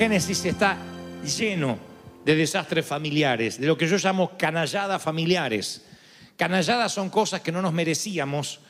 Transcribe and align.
Génesis 0.00 0.42
está 0.46 0.78
lleno 1.22 1.78
de 2.24 2.34
desastres 2.34 2.86
familiares, 2.86 3.60
de 3.60 3.66
lo 3.66 3.76
que 3.76 3.86
yo 3.86 3.98
llamo 3.98 4.32
canalladas 4.38 5.02
familiares. 5.02 5.84
Canalladas 6.38 6.94
son 6.94 7.10
cosas 7.10 7.42
que 7.42 7.52
no 7.52 7.60
nos 7.60 7.74
merecíamos, 7.74 8.60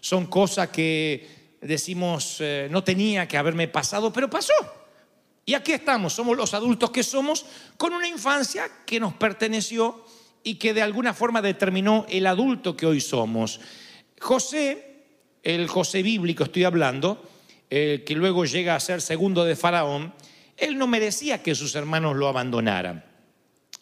son 0.00 0.26
cosas 0.26 0.70
que 0.70 1.54
decimos 1.60 2.38
eh, 2.40 2.66
no 2.72 2.82
tenía 2.82 3.28
que 3.28 3.38
haberme 3.38 3.68
pasado, 3.68 4.12
pero 4.12 4.28
pasó. 4.28 4.52
Y 5.46 5.54
aquí 5.54 5.70
estamos, 5.70 6.12
somos 6.12 6.36
los 6.36 6.54
adultos 6.54 6.90
que 6.90 7.04
somos, 7.04 7.46
con 7.76 7.92
una 7.92 8.08
infancia 8.08 8.68
que 8.84 8.98
nos 8.98 9.14
perteneció 9.14 10.04
y 10.42 10.56
que 10.56 10.74
de 10.74 10.82
alguna 10.82 11.14
forma 11.14 11.40
determinó 11.40 12.04
el 12.08 12.26
adulto 12.26 12.76
que 12.76 12.86
hoy 12.86 13.00
somos. 13.00 13.60
José, 14.20 15.04
el 15.44 15.68
José 15.68 16.02
bíblico 16.02 16.42
estoy 16.42 16.64
hablando, 16.64 17.30
eh, 17.70 18.02
que 18.04 18.16
luego 18.16 18.44
llega 18.44 18.74
a 18.74 18.80
ser 18.80 19.00
segundo 19.00 19.44
de 19.44 19.54
Faraón, 19.54 20.12
él 20.60 20.78
no 20.78 20.86
merecía 20.86 21.42
que 21.42 21.54
sus 21.54 21.74
hermanos 21.74 22.16
lo 22.16 22.28
abandonaran. 22.28 23.04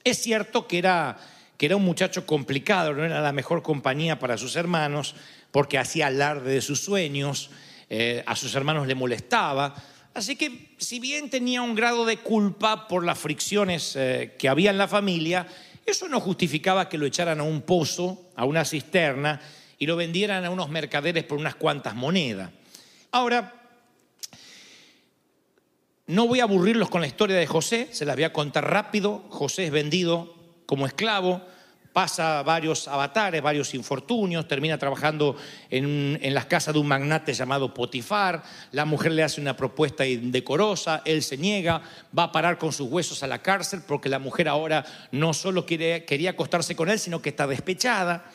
Es 0.04 0.22
cierto 0.22 0.66
que 0.66 0.78
era, 0.78 1.18
que 1.56 1.66
era 1.66 1.76
un 1.76 1.84
muchacho 1.84 2.24
complicado, 2.24 2.94
no 2.94 3.04
era 3.04 3.20
la 3.20 3.32
mejor 3.32 3.62
compañía 3.62 4.18
para 4.18 4.38
sus 4.38 4.56
hermanos, 4.56 5.14
porque 5.50 5.78
hacía 5.78 6.06
alarde 6.06 6.52
de 6.52 6.60
sus 6.62 6.80
sueños, 6.80 7.50
eh, 7.90 8.22
a 8.26 8.36
sus 8.36 8.54
hermanos 8.54 8.86
le 8.86 8.94
molestaba. 8.94 9.74
Así 10.14 10.36
que 10.36 10.74
si 10.78 11.00
bien 11.00 11.30
tenía 11.30 11.62
un 11.62 11.74
grado 11.74 12.04
de 12.06 12.18
culpa 12.18 12.88
por 12.88 13.04
las 13.04 13.18
fricciones 13.18 13.94
eh, 13.96 14.36
que 14.38 14.48
había 14.48 14.70
en 14.70 14.78
la 14.78 14.88
familia, 14.88 15.46
eso 15.84 16.08
no 16.08 16.20
justificaba 16.20 16.88
que 16.88 16.98
lo 16.98 17.06
echaran 17.06 17.40
a 17.40 17.44
un 17.44 17.62
pozo, 17.62 18.30
a 18.36 18.44
una 18.44 18.64
cisterna, 18.64 19.40
y 19.78 19.86
lo 19.86 19.96
vendieran 19.96 20.44
a 20.44 20.50
unos 20.50 20.68
mercaderes 20.68 21.24
por 21.24 21.38
unas 21.38 21.54
cuantas 21.54 21.94
monedas. 21.94 22.50
Ahora, 23.10 23.57
no 26.08 26.26
voy 26.26 26.40
a 26.40 26.44
aburrirlos 26.44 26.88
con 26.88 27.02
la 27.02 27.06
historia 27.06 27.36
de 27.36 27.46
José, 27.46 27.88
se 27.92 28.06
las 28.06 28.16
voy 28.16 28.24
a 28.24 28.32
contar 28.32 28.68
rápido. 28.68 29.24
José 29.28 29.66
es 29.66 29.70
vendido 29.70 30.34
como 30.64 30.86
esclavo, 30.86 31.42
pasa 31.92 32.42
varios 32.42 32.88
avatares, 32.88 33.42
varios 33.42 33.74
infortunios, 33.74 34.48
termina 34.48 34.78
trabajando 34.78 35.36
en, 35.68 36.18
las 36.32 36.46
casas 36.46 36.72
de 36.72 36.80
un 36.80 36.88
magnate 36.88 37.34
llamado 37.34 37.74
Potifar, 37.74 38.42
la 38.72 38.86
mujer 38.86 39.12
le 39.12 39.22
hace 39.22 39.38
una 39.38 39.54
propuesta 39.54 40.06
indecorosa, 40.06 41.02
él 41.04 41.22
se 41.22 41.36
niega, 41.36 41.82
va 42.18 42.24
a 42.24 42.32
parar 42.32 42.56
con 42.56 42.72
sus 42.72 42.88
huesos 42.90 43.22
a 43.22 43.26
la 43.26 43.42
cárcel 43.42 43.82
porque 43.86 44.08
la 44.08 44.18
mujer 44.18 44.48
ahora 44.48 44.86
no 45.12 45.34
solo 45.34 45.66
quería 45.66 46.30
acostarse 46.30 46.74
con 46.74 46.88
él, 46.88 46.98
sino 46.98 47.20
que 47.20 47.28
está 47.28 47.46
despechada. 47.46 48.30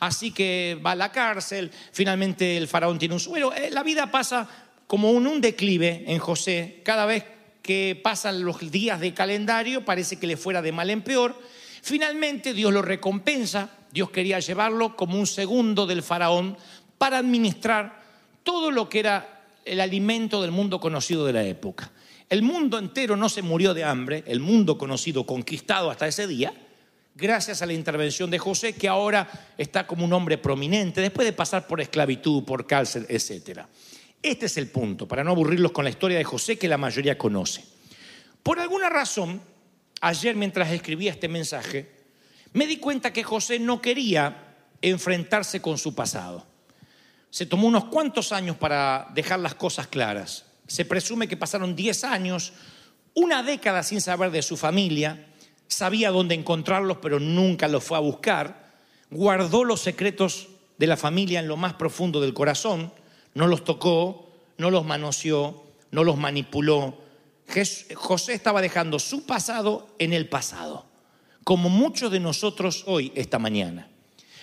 Así 0.00 0.30
que 0.30 0.80
va 0.84 0.92
a 0.92 0.94
la 0.94 1.12
cárcel, 1.12 1.72
finalmente 1.92 2.56
el 2.56 2.68
faraón 2.68 2.98
tiene 2.98 3.14
un 3.14 3.20
suelo, 3.20 3.52
eh, 3.52 3.68
la 3.70 3.82
vida 3.82 4.10
pasa 4.10 4.48
como 4.88 5.12
un, 5.12 5.40
declive 5.40 6.04
en 6.08 6.18
José. 6.18 6.80
Cada 6.82 7.06
vez 7.06 7.24
que 7.62 8.00
pasan 8.02 8.42
los 8.42 8.58
días 8.72 8.98
de 8.98 9.14
calendario 9.14 9.84
parece 9.84 10.18
que 10.18 10.26
le 10.26 10.38
fuera 10.38 10.62
de 10.62 10.72
mal 10.72 10.88
en 10.90 11.02
peor. 11.02 11.38
Finalmente 11.82 12.54
Dios 12.54 12.72
lo 12.72 12.80
recompensa. 12.82 13.70
Dios 13.92 14.10
quería 14.10 14.40
llevarlo 14.40 14.96
como 14.96 15.18
un 15.18 15.26
segundo 15.26 15.86
del 15.86 16.02
faraón 16.02 16.56
para 16.96 17.18
administrar 17.18 18.02
todo 18.42 18.70
lo 18.70 18.88
que 18.88 19.00
era 19.00 19.44
el 19.66 19.80
alimento 19.80 20.40
del 20.40 20.52
mundo 20.52 20.80
conocido 20.80 21.26
de 21.26 21.34
la 21.34 21.44
época. 21.44 21.92
El 22.30 22.42
mundo 22.42 22.78
entero 22.78 23.14
no 23.14 23.28
se 23.28 23.42
murió 23.42 23.74
de 23.74 23.84
hambre, 23.84 24.24
el 24.26 24.40
mundo 24.40 24.78
conocido, 24.78 25.26
conquistado 25.26 25.90
hasta 25.90 26.06
ese 26.06 26.26
día, 26.26 26.54
gracias 27.14 27.60
a 27.60 27.66
la 27.66 27.74
intervención 27.74 28.30
de 28.30 28.38
José, 28.38 28.74
que 28.74 28.88
ahora 28.88 29.28
está 29.58 29.86
como 29.86 30.04
un 30.04 30.12
hombre 30.14 30.38
prominente, 30.38 31.02
después 31.02 31.26
de 31.26 31.32
pasar 31.34 31.66
por 31.66 31.80
esclavitud, 31.80 32.44
por 32.44 32.66
cárcel, 32.66 33.04
etcétera. 33.08 33.68
Este 34.22 34.46
es 34.46 34.56
el 34.56 34.68
punto, 34.68 35.06
para 35.06 35.22
no 35.22 35.30
aburrirlos 35.30 35.72
con 35.72 35.84
la 35.84 35.90
historia 35.90 36.18
de 36.18 36.24
José 36.24 36.58
que 36.58 36.68
la 36.68 36.76
mayoría 36.76 37.16
conoce. 37.16 37.64
Por 38.42 38.58
alguna 38.58 38.88
razón, 38.88 39.40
ayer 40.00 40.34
mientras 40.34 40.70
escribía 40.70 41.12
este 41.12 41.28
mensaje, 41.28 41.90
me 42.52 42.66
di 42.66 42.78
cuenta 42.78 43.12
que 43.12 43.22
José 43.22 43.58
no 43.58 43.80
quería 43.80 44.56
enfrentarse 44.82 45.60
con 45.60 45.78
su 45.78 45.94
pasado. 45.94 46.46
Se 47.30 47.46
tomó 47.46 47.68
unos 47.68 47.84
cuantos 47.86 48.32
años 48.32 48.56
para 48.56 49.08
dejar 49.14 49.38
las 49.40 49.54
cosas 49.54 49.86
claras. 49.86 50.46
Se 50.66 50.84
presume 50.84 51.28
que 51.28 51.36
pasaron 51.36 51.76
10 51.76 52.04
años, 52.04 52.52
una 53.14 53.42
década 53.42 53.82
sin 53.82 54.00
saber 54.00 54.30
de 54.30 54.42
su 54.42 54.56
familia, 54.56 55.26
sabía 55.66 56.10
dónde 56.10 56.34
encontrarlos, 56.34 56.98
pero 56.98 57.20
nunca 57.20 57.68
los 57.68 57.84
fue 57.84 57.98
a 57.98 58.00
buscar, 58.00 58.72
guardó 59.10 59.64
los 59.64 59.80
secretos 59.80 60.48
de 60.78 60.86
la 60.86 60.96
familia 60.96 61.40
en 61.40 61.48
lo 61.48 61.56
más 61.56 61.74
profundo 61.74 62.20
del 62.20 62.34
corazón, 62.34 62.92
no 63.38 63.46
los 63.46 63.62
tocó, 63.62 64.32
no 64.56 64.68
los 64.68 64.84
manoseó, 64.84 65.62
no 65.92 66.02
los 66.02 66.16
manipuló. 66.16 66.98
José 67.94 68.34
estaba 68.34 68.60
dejando 68.60 68.98
su 68.98 69.26
pasado 69.26 69.94
en 70.00 70.12
el 70.12 70.28
pasado, 70.28 70.86
como 71.44 71.68
muchos 71.68 72.10
de 72.10 72.18
nosotros 72.18 72.82
hoy, 72.88 73.12
esta 73.14 73.38
mañana. 73.38 73.88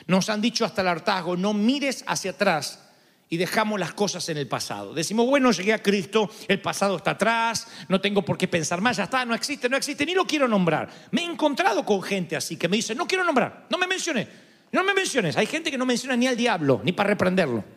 Nos 0.07 0.29
han 0.29 0.39
dicho 0.39 0.63
hasta 0.63 0.81
el 0.81 0.87
hartazgo, 0.87 1.35
no 1.35 1.53
mires 1.53 2.05
hacia 2.07 2.31
atrás 2.31 2.87
y 3.27 3.35
dejamos 3.35 3.81
las 3.81 3.93
cosas 3.93 4.29
en 4.29 4.37
el 4.37 4.47
pasado. 4.47 4.93
Decimos, 4.93 5.25
bueno, 5.25 5.51
llegué 5.51 5.73
a 5.73 5.83
Cristo, 5.83 6.29
el 6.47 6.61
pasado 6.61 6.95
está 6.95 7.11
atrás, 7.11 7.67
no 7.89 7.99
tengo 7.99 8.23
por 8.23 8.37
qué 8.37 8.47
pensar 8.47 8.79
más, 8.79 8.95
ya 8.95 9.03
está, 9.03 9.25
no 9.25 9.35
existe, 9.35 9.67
no 9.67 9.75
existe, 9.75 10.05
ni 10.05 10.13
lo 10.13 10.25
quiero 10.25 10.47
nombrar. 10.47 10.89
Me 11.11 11.21
he 11.21 11.25
encontrado 11.25 11.85
con 11.85 12.01
gente 12.01 12.37
así 12.37 12.55
que 12.55 12.69
me 12.69 12.77
dice, 12.77 12.95
no 12.95 13.05
quiero 13.07 13.25
nombrar, 13.25 13.65
no 13.69 13.77
me 13.77 13.87
menciones, 13.87 14.29
no 14.71 14.85
me 14.85 14.93
menciones. 14.93 15.35
Hay 15.35 15.47
gente 15.47 15.69
que 15.69 15.77
no 15.77 15.85
menciona 15.85 16.15
ni 16.15 16.27
al 16.27 16.37
diablo, 16.37 16.79
ni 16.81 16.93
para 16.93 17.09
reprenderlo. 17.09 17.75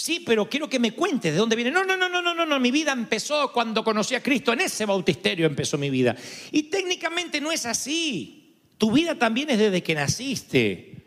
Sí, 0.00 0.22
pero 0.24 0.48
quiero 0.48 0.66
que 0.66 0.78
me 0.78 0.92
cuentes 0.92 1.30
de 1.30 1.38
dónde 1.38 1.56
viene. 1.56 1.70
No, 1.70 1.84
no, 1.84 1.94
no, 1.94 2.08
no, 2.08 2.22
no, 2.22 2.32
no, 2.32 2.46
no. 2.46 2.58
Mi 2.58 2.70
vida 2.70 2.92
empezó 2.92 3.52
cuando 3.52 3.84
conocí 3.84 4.14
a 4.14 4.22
Cristo. 4.22 4.54
En 4.54 4.62
ese 4.62 4.86
bautisterio 4.86 5.44
empezó 5.44 5.76
mi 5.76 5.90
vida. 5.90 6.16
Y 6.52 6.64
técnicamente 6.64 7.38
no 7.38 7.52
es 7.52 7.66
así. 7.66 8.56
Tu 8.78 8.90
vida 8.90 9.16
también 9.16 9.50
es 9.50 9.58
desde 9.58 9.82
que 9.82 9.94
naciste. 9.94 11.04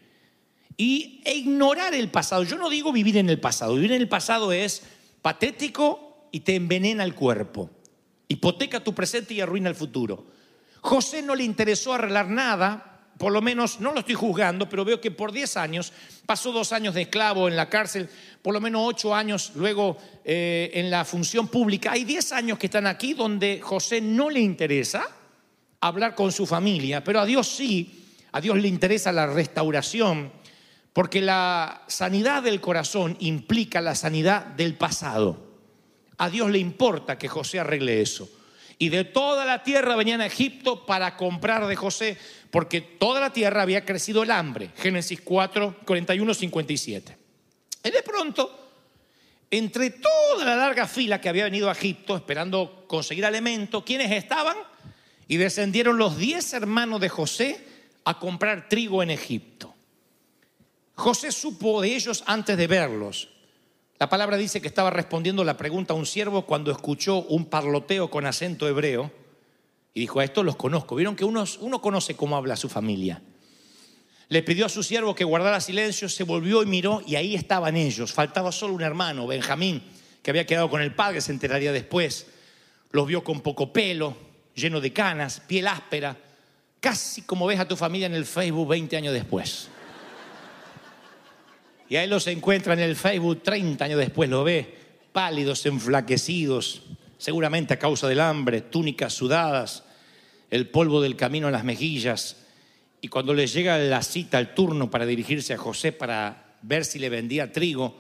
Y 0.78 1.22
e 1.26 1.34
ignorar 1.34 1.96
el 1.96 2.12
pasado. 2.12 2.44
Yo 2.44 2.56
no 2.56 2.70
digo 2.70 2.92
vivir 2.92 3.18
en 3.18 3.32
el 3.32 3.40
pasado. 3.40 3.74
Vivir 3.74 3.94
en 3.94 4.02
el 4.02 4.08
pasado 4.10 4.52
es 4.52 4.84
patético 5.24 6.28
y 6.32 6.42
te 6.42 6.54
envenena 6.54 7.04
el 7.04 7.16
cuerpo. 7.16 7.72
Hipoteca 8.28 8.84
tu 8.84 8.94
presente 8.94 9.34
y 9.34 9.42
arruina 9.42 9.70
el 9.70 9.76
futuro. 9.76 10.28
José 10.82 11.24
no 11.24 11.34
le 11.34 11.46
interesó 11.46 11.94
arreglar 11.94 12.30
nada 12.30 12.93
por 13.18 13.32
lo 13.32 13.42
menos, 13.42 13.80
no 13.80 13.94
lo 13.94 14.00
estoy 14.00 14.16
juzgando, 14.16 14.68
pero 14.68 14.84
veo 14.84 15.00
que 15.00 15.12
por 15.12 15.32
10 15.32 15.58
años, 15.58 15.94
pasó 16.26 16.52
dos 16.52 16.72
años 16.72 16.94
de 16.94 17.04
esclavo 17.04 17.48
en 17.48 17.56
la 17.56 17.70
cárcel, 17.70 18.10
por 18.42 18.54
lo 18.54 18.62
menos 18.62 18.82
ocho 18.86 19.14
años 19.14 19.52
luego 19.56 19.98
eh, 20.26 20.72
en 20.74 20.90
la 20.90 21.06
función 21.06 21.48
pública. 21.48 21.92
Hay 21.92 22.04
10 22.04 22.32
años 22.34 22.58
que 22.58 22.68
están 22.68 22.88
aquí 22.88 23.14
donde 23.14 23.62
José 23.62 24.02
no 24.02 24.30
le 24.30 24.40
interesa 24.40 25.08
hablar 25.80 26.16
con 26.16 26.32
su 26.32 26.46
familia, 26.46 27.04
pero 27.04 27.20
a 27.20 27.26
Dios 27.26 27.48
sí, 27.48 28.06
a 28.32 28.42
Dios 28.42 28.58
le 28.58 28.68
interesa 28.68 29.12
la 29.12 29.28
restauración, 29.28 30.32
porque 30.92 31.22
la 31.22 31.84
sanidad 31.88 32.44
del 32.44 32.62
corazón 32.62 33.18
implica 33.20 33.82
la 33.82 33.96
sanidad 33.96 34.46
del 34.46 34.76
pasado. 34.76 35.54
A 36.18 36.30
Dios 36.30 36.50
le 36.50 36.60
importa 36.60 37.18
que 37.18 37.28
José 37.28 37.60
arregle 37.60 38.02
eso. 38.02 38.30
Y 38.78 38.90
de 38.90 39.04
toda 39.04 39.46
la 39.46 39.64
tierra 39.64 39.96
venían 39.96 40.22
a 40.22 40.26
Egipto 40.26 40.86
para 40.86 41.16
comprar 41.16 41.68
de 41.68 41.76
José 41.76 42.18
porque 42.52 42.82
toda 42.82 43.20
la 43.20 43.34
tierra 43.34 43.64
había 43.64 43.84
crecido 43.84 44.24
el 44.24 44.32
hambre. 44.32 44.72
Génesis 44.78 45.22
4, 45.22 45.78
41, 45.86 46.34
57. 46.34 47.18
Y 47.84 47.90
de 47.90 48.04
pronto, 48.04 48.70
entre 49.50 49.90
toda 49.90 50.46
la 50.46 50.56
larga 50.56 50.88
fila 50.88 51.20
que 51.20 51.30
había 51.30 51.46
venido 51.46 51.70
a 51.70 51.74
Egipto 51.74 52.16
esperando 52.16 52.86
conseguir 52.88 53.26
alimento, 53.26 53.84
¿quiénes 53.84 54.12
estaban? 54.12 54.58
Y 55.28 55.38
descendieron 55.38 55.98
los 55.98 56.18
diez 56.18 56.54
hermanos 56.54 57.02
de 57.02 57.10
José 57.10 57.66
a 58.04 58.20
comprar 58.20 58.70
trigo 58.70 59.02
en 59.02 59.12
Egipto. 59.12 59.74
José 60.96 61.32
supo 61.32 61.82
de 61.82 61.96
ellos 61.96 62.24
antes 62.28 62.56
de 62.56 62.68
verlos. 62.68 63.30
La 64.04 64.10
palabra 64.10 64.36
dice 64.36 64.60
que 64.60 64.68
estaba 64.68 64.90
respondiendo 64.90 65.46
la 65.46 65.56
pregunta 65.56 65.94
a 65.94 65.96
un 65.96 66.06
siervo 66.06 66.46
cuando 66.46 66.72
escuchó 66.72 67.22
un 67.22 67.46
parloteo 67.46 68.10
con 68.10 68.26
acento 68.26 68.68
hebreo 68.68 69.10
y 69.94 70.02
dijo, 70.02 70.20
a 70.20 70.26
estos 70.26 70.44
los 70.44 70.58
conozco. 70.58 70.98
Vieron 70.98 71.16
que 71.16 71.24
uno, 71.24 71.46
uno 71.62 71.82
conoce 71.82 72.14
cómo 72.14 72.36
habla 72.36 72.58
su 72.58 72.68
familia. 72.68 73.22
Le 74.28 74.44
pidió 74.44 74.66
a 74.66 74.70
su 74.70 74.84
siervo 74.84 75.16
que 75.16 75.24
guardara 75.24 75.62
silencio, 75.62 76.10
se 76.10 76.26
volvió 76.26 76.62
y 76.64 76.66
miró 76.66 77.02
y 77.08 77.16
ahí 77.16 77.34
estaban 77.34 77.78
ellos. 77.78 78.12
Faltaba 78.12 78.52
solo 78.52 78.74
un 78.74 78.82
hermano, 78.82 79.26
Benjamín, 79.26 79.82
que 80.22 80.32
había 80.32 80.46
quedado 80.46 80.70
con 80.70 80.82
el 80.82 80.94
padre, 80.94 81.22
se 81.22 81.32
enteraría 81.32 81.72
después. 81.72 82.28
Los 82.92 83.08
vio 83.08 83.24
con 83.24 83.40
poco 83.40 83.72
pelo, 83.72 84.18
lleno 84.54 84.82
de 84.82 84.92
canas, 84.92 85.40
piel 85.48 85.66
áspera, 85.66 86.18
casi 86.82 87.22
como 87.22 87.46
ves 87.46 87.62
a 87.62 87.70
tu 87.70 87.78
familia 87.78 88.08
en 88.08 88.16
el 88.16 88.26
Facebook 88.26 88.68
20 88.68 88.98
años 88.98 89.14
después. 89.14 89.70
Y 91.94 91.96
ahí 91.96 92.08
los 92.08 92.26
encuentra 92.26 92.74
en 92.74 92.80
el 92.80 92.96
Facebook 92.96 93.44
30 93.44 93.86
años 93.86 94.00
después, 94.00 94.28
lo 94.28 94.44
ve, 94.44 94.68
pálidos, 95.12 95.64
enflaquecidos, 95.68 96.82
seguramente 97.20 97.76
a 97.76 97.78
causa 97.78 98.08
del 98.08 98.20
hambre, 98.20 98.62
túnicas 98.62 99.14
sudadas, 99.14 99.84
el 100.50 100.70
polvo 100.70 101.04
del 101.04 101.16
camino 101.16 101.50
en 101.50 101.54
las 101.54 101.64
mejillas. 101.64 102.48
Y 103.00 103.10
cuando 103.10 103.36
les 103.36 103.54
llega 103.54 103.78
la 103.78 104.02
cita, 104.02 104.40
el 104.40 104.56
turno 104.56 104.90
para 104.90 105.06
dirigirse 105.06 105.54
a 105.54 105.60
José 105.60 105.92
para 105.92 106.56
ver 106.64 106.84
si 106.84 106.98
le 106.98 107.10
vendía 107.10 107.52
trigo, 107.52 107.96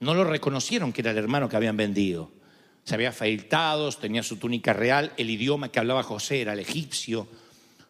no 0.00 0.14
lo 0.14 0.24
reconocieron 0.24 0.92
que 0.92 1.02
era 1.02 1.12
el 1.12 1.18
hermano 1.18 1.48
que 1.48 1.54
habían 1.54 1.76
vendido. 1.76 2.32
se 2.82 2.96
había 2.96 3.10
afeitado, 3.10 3.92
tenía 3.92 4.24
su 4.24 4.38
túnica 4.38 4.72
real, 4.72 5.12
el 5.16 5.30
idioma 5.30 5.70
que 5.70 5.78
hablaba 5.78 6.02
José 6.02 6.40
era 6.40 6.54
el 6.54 6.58
egipcio, 6.58 7.28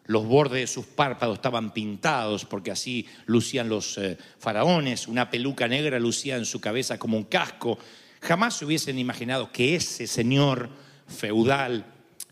los 0.05 0.25
bordes 0.25 0.61
de 0.61 0.67
sus 0.67 0.85
párpados 0.85 1.37
estaban 1.37 1.71
pintados 1.71 2.45
porque 2.45 2.71
así 2.71 3.07
lucían 3.25 3.69
los 3.69 3.97
eh, 3.97 4.17
faraones, 4.37 5.07
una 5.07 5.29
peluca 5.29 5.67
negra 5.67 5.99
lucía 5.99 6.35
en 6.35 6.45
su 6.45 6.59
cabeza 6.59 6.97
como 6.97 7.17
un 7.17 7.23
casco. 7.23 7.77
Jamás 8.21 8.57
se 8.57 8.65
hubiesen 8.65 8.99
imaginado 8.99 9.51
que 9.51 9.75
ese 9.75 10.07
señor 10.07 10.69
feudal, 11.07 11.85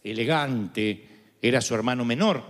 elegante, 0.04 1.08
era 1.42 1.62
su 1.62 1.74
hermano 1.74 2.06
menor. 2.06 2.44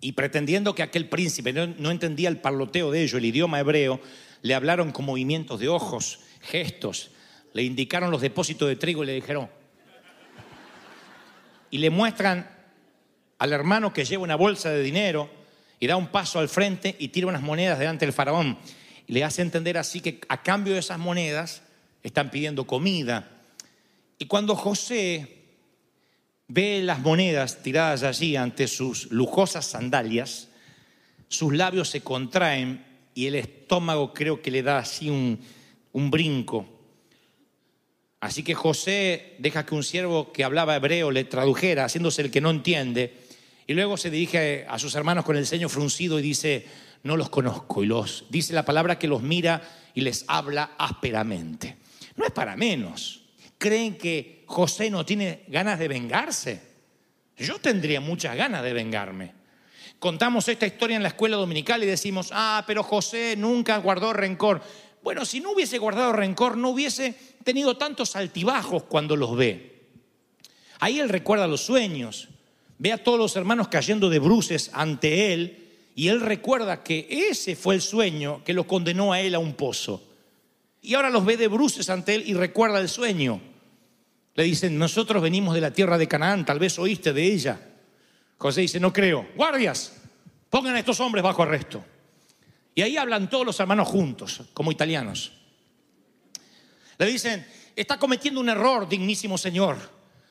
Y 0.00 0.12
pretendiendo 0.12 0.74
que 0.74 0.82
aquel 0.82 1.08
príncipe 1.08 1.52
no, 1.52 1.66
no 1.66 1.90
entendía 1.90 2.28
el 2.28 2.38
parloteo 2.38 2.90
de 2.90 3.02
ellos, 3.02 3.14
el 3.14 3.24
idioma 3.24 3.60
hebreo, 3.60 4.00
le 4.42 4.54
hablaron 4.54 4.92
con 4.92 5.04
movimientos 5.04 5.60
de 5.60 5.68
ojos, 5.68 6.20
gestos, 6.40 7.10
le 7.52 7.62
indicaron 7.62 8.10
los 8.10 8.20
depósitos 8.20 8.68
de 8.68 8.76
trigo 8.76 9.02
y 9.02 9.06
le 9.06 9.14
dijeron, 9.14 9.50
y 11.70 11.78
le 11.78 11.90
muestran 11.90 12.59
al 13.40 13.54
hermano 13.54 13.92
que 13.92 14.04
lleva 14.04 14.22
una 14.22 14.36
bolsa 14.36 14.68
de 14.70 14.82
dinero 14.82 15.30
y 15.80 15.86
da 15.86 15.96
un 15.96 16.08
paso 16.08 16.38
al 16.38 16.50
frente 16.50 16.94
y 16.98 17.08
tira 17.08 17.26
unas 17.26 17.40
monedas 17.40 17.78
delante 17.78 18.04
del 18.04 18.12
faraón. 18.12 18.58
Y 19.06 19.14
le 19.14 19.24
hace 19.24 19.40
entender 19.40 19.78
así 19.78 20.02
que 20.02 20.20
a 20.28 20.42
cambio 20.42 20.74
de 20.74 20.80
esas 20.80 20.98
monedas 20.98 21.62
están 22.02 22.30
pidiendo 22.30 22.66
comida. 22.66 23.30
Y 24.18 24.26
cuando 24.26 24.54
José 24.54 25.38
ve 26.48 26.82
las 26.84 27.00
monedas 27.00 27.62
tiradas 27.62 28.02
allí 28.02 28.36
ante 28.36 28.68
sus 28.68 29.10
lujosas 29.10 29.64
sandalias, 29.64 30.48
sus 31.28 31.54
labios 31.54 31.88
se 31.88 32.02
contraen 32.02 32.84
y 33.14 33.26
el 33.26 33.36
estómago 33.36 34.12
creo 34.12 34.42
que 34.42 34.50
le 34.50 34.62
da 34.62 34.80
así 34.80 35.08
un, 35.08 35.40
un 35.92 36.10
brinco. 36.10 36.68
Así 38.20 38.42
que 38.42 38.54
José 38.54 39.36
deja 39.38 39.64
que 39.64 39.74
un 39.74 39.82
siervo 39.82 40.30
que 40.30 40.44
hablaba 40.44 40.76
hebreo 40.76 41.10
le 41.10 41.24
tradujera, 41.24 41.86
haciéndose 41.86 42.20
el 42.20 42.30
que 42.30 42.42
no 42.42 42.50
entiende, 42.50 43.19
y 43.70 43.72
luego 43.72 43.96
se 43.96 44.10
dirige 44.10 44.66
a 44.68 44.80
sus 44.80 44.96
hermanos 44.96 45.24
con 45.24 45.36
el 45.36 45.46
ceño 45.46 45.68
fruncido 45.68 46.18
y 46.18 46.22
dice, 46.22 46.66
no 47.04 47.16
los 47.16 47.30
conozco, 47.30 47.84
y 47.84 47.86
los 47.86 48.24
dice 48.28 48.52
la 48.52 48.64
palabra 48.64 48.98
que 48.98 49.06
los 49.06 49.22
mira 49.22 49.62
y 49.94 50.00
les 50.00 50.24
habla 50.26 50.72
ásperamente. 50.76 51.76
No 52.16 52.24
es 52.24 52.32
para 52.32 52.56
menos. 52.56 53.26
¿Creen 53.58 53.96
que 53.96 54.42
José 54.46 54.90
no 54.90 55.06
tiene 55.06 55.44
ganas 55.46 55.78
de 55.78 55.86
vengarse? 55.86 56.60
Yo 57.36 57.60
tendría 57.60 58.00
muchas 58.00 58.34
ganas 58.34 58.64
de 58.64 58.72
vengarme. 58.72 59.34
Contamos 60.00 60.48
esta 60.48 60.66
historia 60.66 60.96
en 60.96 61.04
la 61.04 61.10
escuela 61.10 61.36
dominical 61.36 61.80
y 61.84 61.86
decimos, 61.86 62.30
ah, 62.32 62.64
pero 62.66 62.82
José 62.82 63.36
nunca 63.38 63.76
guardó 63.76 64.12
rencor. 64.12 64.62
Bueno, 65.00 65.24
si 65.24 65.38
no 65.38 65.52
hubiese 65.52 65.78
guardado 65.78 66.12
rencor, 66.12 66.56
no 66.56 66.70
hubiese 66.70 67.14
tenido 67.44 67.76
tantos 67.76 68.16
altibajos 68.16 68.82
cuando 68.82 69.14
los 69.14 69.36
ve. 69.36 69.84
Ahí 70.80 70.98
él 70.98 71.08
recuerda 71.08 71.46
los 71.46 71.60
sueños, 71.60 72.30
ve 72.80 72.94
a 72.94 73.04
todos 73.04 73.18
los 73.18 73.36
hermanos 73.36 73.68
cayendo 73.68 74.08
de 74.08 74.18
bruces 74.18 74.70
ante 74.72 75.34
él 75.34 75.68
y 75.94 76.08
él 76.08 76.18
recuerda 76.18 76.82
que 76.82 77.06
ese 77.30 77.54
fue 77.54 77.74
el 77.74 77.82
sueño 77.82 78.42
que 78.42 78.54
lo 78.54 78.66
condenó 78.66 79.12
a 79.12 79.20
él 79.20 79.34
a 79.34 79.38
un 79.38 79.52
pozo. 79.52 80.02
Y 80.80 80.94
ahora 80.94 81.10
los 81.10 81.26
ve 81.26 81.36
de 81.36 81.46
bruces 81.46 81.90
ante 81.90 82.14
él 82.14 82.24
y 82.26 82.32
recuerda 82.32 82.80
el 82.80 82.88
sueño. 82.88 83.38
Le 84.34 84.44
dicen, 84.44 84.78
nosotros 84.78 85.22
venimos 85.22 85.54
de 85.54 85.60
la 85.60 85.72
tierra 85.74 85.98
de 85.98 86.08
Canaán, 86.08 86.46
tal 86.46 86.58
vez 86.58 86.78
oíste 86.78 87.12
de 87.12 87.22
ella. 87.22 87.60
José 88.38 88.62
dice, 88.62 88.80
no 88.80 88.94
creo. 88.94 89.28
Guardias, 89.36 90.00
pongan 90.48 90.74
a 90.74 90.78
estos 90.78 91.00
hombres 91.00 91.22
bajo 91.22 91.42
arresto. 91.42 91.84
Y 92.74 92.80
ahí 92.80 92.96
hablan 92.96 93.28
todos 93.28 93.44
los 93.44 93.60
hermanos 93.60 93.88
juntos, 93.88 94.40
como 94.54 94.72
italianos. 94.72 95.32
Le 96.96 97.04
dicen, 97.04 97.46
está 97.76 97.98
cometiendo 97.98 98.40
un 98.40 98.48
error, 98.48 98.88
dignísimo 98.88 99.36
Señor. 99.36 99.76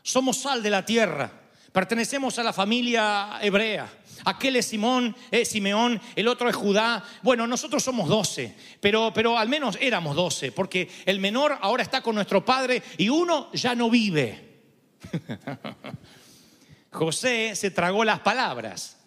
Somos 0.01 0.37
sal 0.37 0.63
de 0.63 0.71
la 0.71 0.83
tierra. 0.83 1.38
Pertenecemos 1.71 2.37
a 2.39 2.43
la 2.43 2.53
familia 2.53 3.39
hebrea. 3.41 3.91
Aquel 4.25 4.57
es 4.57 4.65
Simón, 4.65 5.15
es 5.31 5.47
Simeón, 5.49 6.01
el 6.15 6.27
otro 6.27 6.49
es 6.49 6.55
Judá. 6.55 7.03
Bueno, 7.23 7.47
nosotros 7.47 7.83
somos 7.83 8.09
doce, 8.09 8.53
pero, 8.81 9.11
pero 9.13 9.37
al 9.37 9.47
menos 9.47 9.77
éramos 9.79 10.15
doce, 10.15 10.51
porque 10.51 10.89
el 11.05 11.19
menor 11.19 11.57
ahora 11.61 11.83
está 11.83 12.01
con 12.01 12.15
nuestro 12.15 12.43
padre 12.43 12.83
y 12.97 13.09
uno 13.09 13.49
ya 13.53 13.75
no 13.75 13.89
vive. 13.89 14.61
José 16.91 17.55
se 17.55 17.71
tragó 17.71 18.03
las 18.03 18.19
palabras 18.19 18.97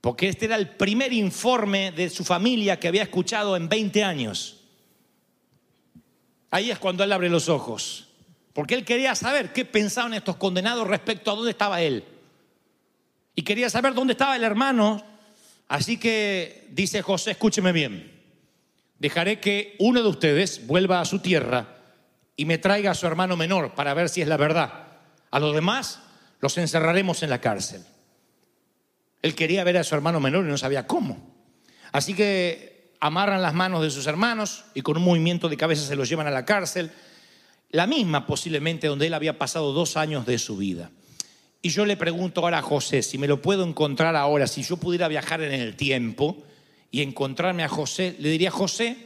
porque 0.00 0.28
este 0.28 0.46
era 0.46 0.56
el 0.56 0.68
primer 0.68 1.12
informe 1.12 1.92
de 1.92 2.08
su 2.08 2.24
familia 2.24 2.78
que 2.78 2.88
había 2.88 3.02
escuchado 3.02 3.56
en 3.56 3.68
20 3.68 4.02
años. 4.02 4.60
Ahí 6.50 6.70
es 6.70 6.78
cuando 6.78 7.04
él 7.04 7.12
abre 7.12 7.28
los 7.28 7.48
ojos, 7.48 8.08
porque 8.52 8.74
él 8.74 8.84
quería 8.84 9.14
saber 9.14 9.52
qué 9.52 9.64
pensaban 9.64 10.14
estos 10.14 10.36
condenados 10.36 10.86
respecto 10.86 11.30
a 11.30 11.34
dónde 11.34 11.52
estaba 11.52 11.80
él. 11.82 12.04
Y 13.34 13.42
quería 13.42 13.70
saber 13.70 13.94
dónde 13.94 14.12
estaba 14.12 14.36
el 14.36 14.44
hermano. 14.44 15.04
Así 15.68 15.98
que 15.98 16.66
dice 16.70 17.02
José, 17.02 17.32
escúcheme 17.32 17.72
bien, 17.72 18.10
dejaré 18.98 19.38
que 19.38 19.76
uno 19.78 20.02
de 20.02 20.08
ustedes 20.08 20.66
vuelva 20.66 21.00
a 21.00 21.04
su 21.04 21.20
tierra 21.20 21.76
y 22.36 22.44
me 22.44 22.58
traiga 22.58 22.90
a 22.90 22.94
su 22.94 23.06
hermano 23.06 23.36
menor 23.36 23.74
para 23.74 23.94
ver 23.94 24.08
si 24.08 24.20
es 24.20 24.28
la 24.28 24.36
verdad. 24.36 24.88
A 25.30 25.38
los 25.38 25.54
demás 25.54 26.00
los 26.40 26.58
encerraremos 26.58 27.22
en 27.22 27.30
la 27.30 27.40
cárcel. 27.40 27.84
Él 29.22 29.34
quería 29.34 29.62
ver 29.62 29.76
a 29.76 29.84
su 29.84 29.94
hermano 29.94 30.18
menor 30.18 30.44
y 30.44 30.48
no 30.48 30.58
sabía 30.58 30.86
cómo. 30.86 31.34
Así 31.92 32.14
que 32.14 32.94
amarran 33.00 33.42
las 33.42 33.54
manos 33.54 33.82
de 33.82 33.90
sus 33.90 34.06
hermanos 34.06 34.64
y 34.74 34.82
con 34.82 34.96
un 34.96 35.04
movimiento 35.04 35.48
de 35.48 35.56
cabeza 35.56 35.86
se 35.86 35.96
los 35.96 36.08
llevan 36.08 36.26
a 36.26 36.30
la 36.30 36.44
cárcel, 36.44 36.90
la 37.70 37.86
misma 37.86 38.26
posiblemente 38.26 38.86
donde 38.86 39.06
él 39.06 39.14
había 39.14 39.38
pasado 39.38 39.72
dos 39.72 39.96
años 39.96 40.26
de 40.26 40.38
su 40.38 40.56
vida. 40.56 40.90
Y 41.62 41.68
yo 41.68 41.84
le 41.84 41.96
pregunto 41.96 42.40
ahora 42.40 42.58
a 42.58 42.62
José, 42.62 43.02
si 43.02 43.18
me 43.18 43.28
lo 43.28 43.42
puedo 43.42 43.64
encontrar 43.64 44.16
ahora, 44.16 44.46
si 44.46 44.62
yo 44.62 44.76
pudiera 44.76 45.08
viajar 45.08 45.42
en 45.42 45.52
el 45.52 45.76
tiempo 45.76 46.38
y 46.90 47.02
encontrarme 47.02 47.62
a 47.62 47.68
José, 47.68 48.16
le 48.18 48.30
diría, 48.30 48.50
José, 48.50 48.96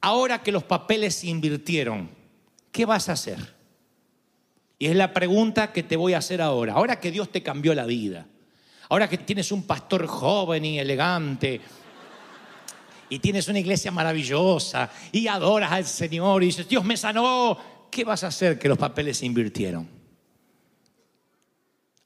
ahora 0.00 0.42
que 0.42 0.52
los 0.52 0.64
papeles 0.64 1.14
se 1.14 1.28
invirtieron, 1.28 2.10
¿qué 2.70 2.84
vas 2.84 3.08
a 3.08 3.12
hacer? 3.12 3.54
Y 4.78 4.86
es 4.86 4.96
la 4.96 5.12
pregunta 5.12 5.72
que 5.72 5.82
te 5.82 5.96
voy 5.96 6.12
a 6.12 6.18
hacer 6.18 6.42
ahora. 6.42 6.74
Ahora 6.74 7.00
que 7.00 7.10
Dios 7.10 7.30
te 7.30 7.42
cambió 7.42 7.74
la 7.74 7.86
vida, 7.86 8.26
Ahora 8.92 9.08
que 9.08 9.16
tienes 9.16 9.50
un 9.52 9.62
pastor 9.62 10.06
joven 10.06 10.66
y 10.66 10.78
elegante, 10.78 11.58
y 13.08 13.18
tienes 13.20 13.48
una 13.48 13.58
iglesia 13.58 13.90
maravillosa, 13.90 14.90
y 15.10 15.28
adoras 15.28 15.72
al 15.72 15.86
Señor, 15.86 16.42
y 16.42 16.46
dices, 16.48 16.68
Dios 16.68 16.84
me 16.84 16.98
sanó, 16.98 17.56
¿qué 17.92 18.02
vas 18.02 18.24
a 18.24 18.28
hacer 18.28 18.58
que 18.58 18.68
los 18.68 18.78
papeles 18.78 19.18
se 19.18 19.26
invirtieron? 19.26 19.86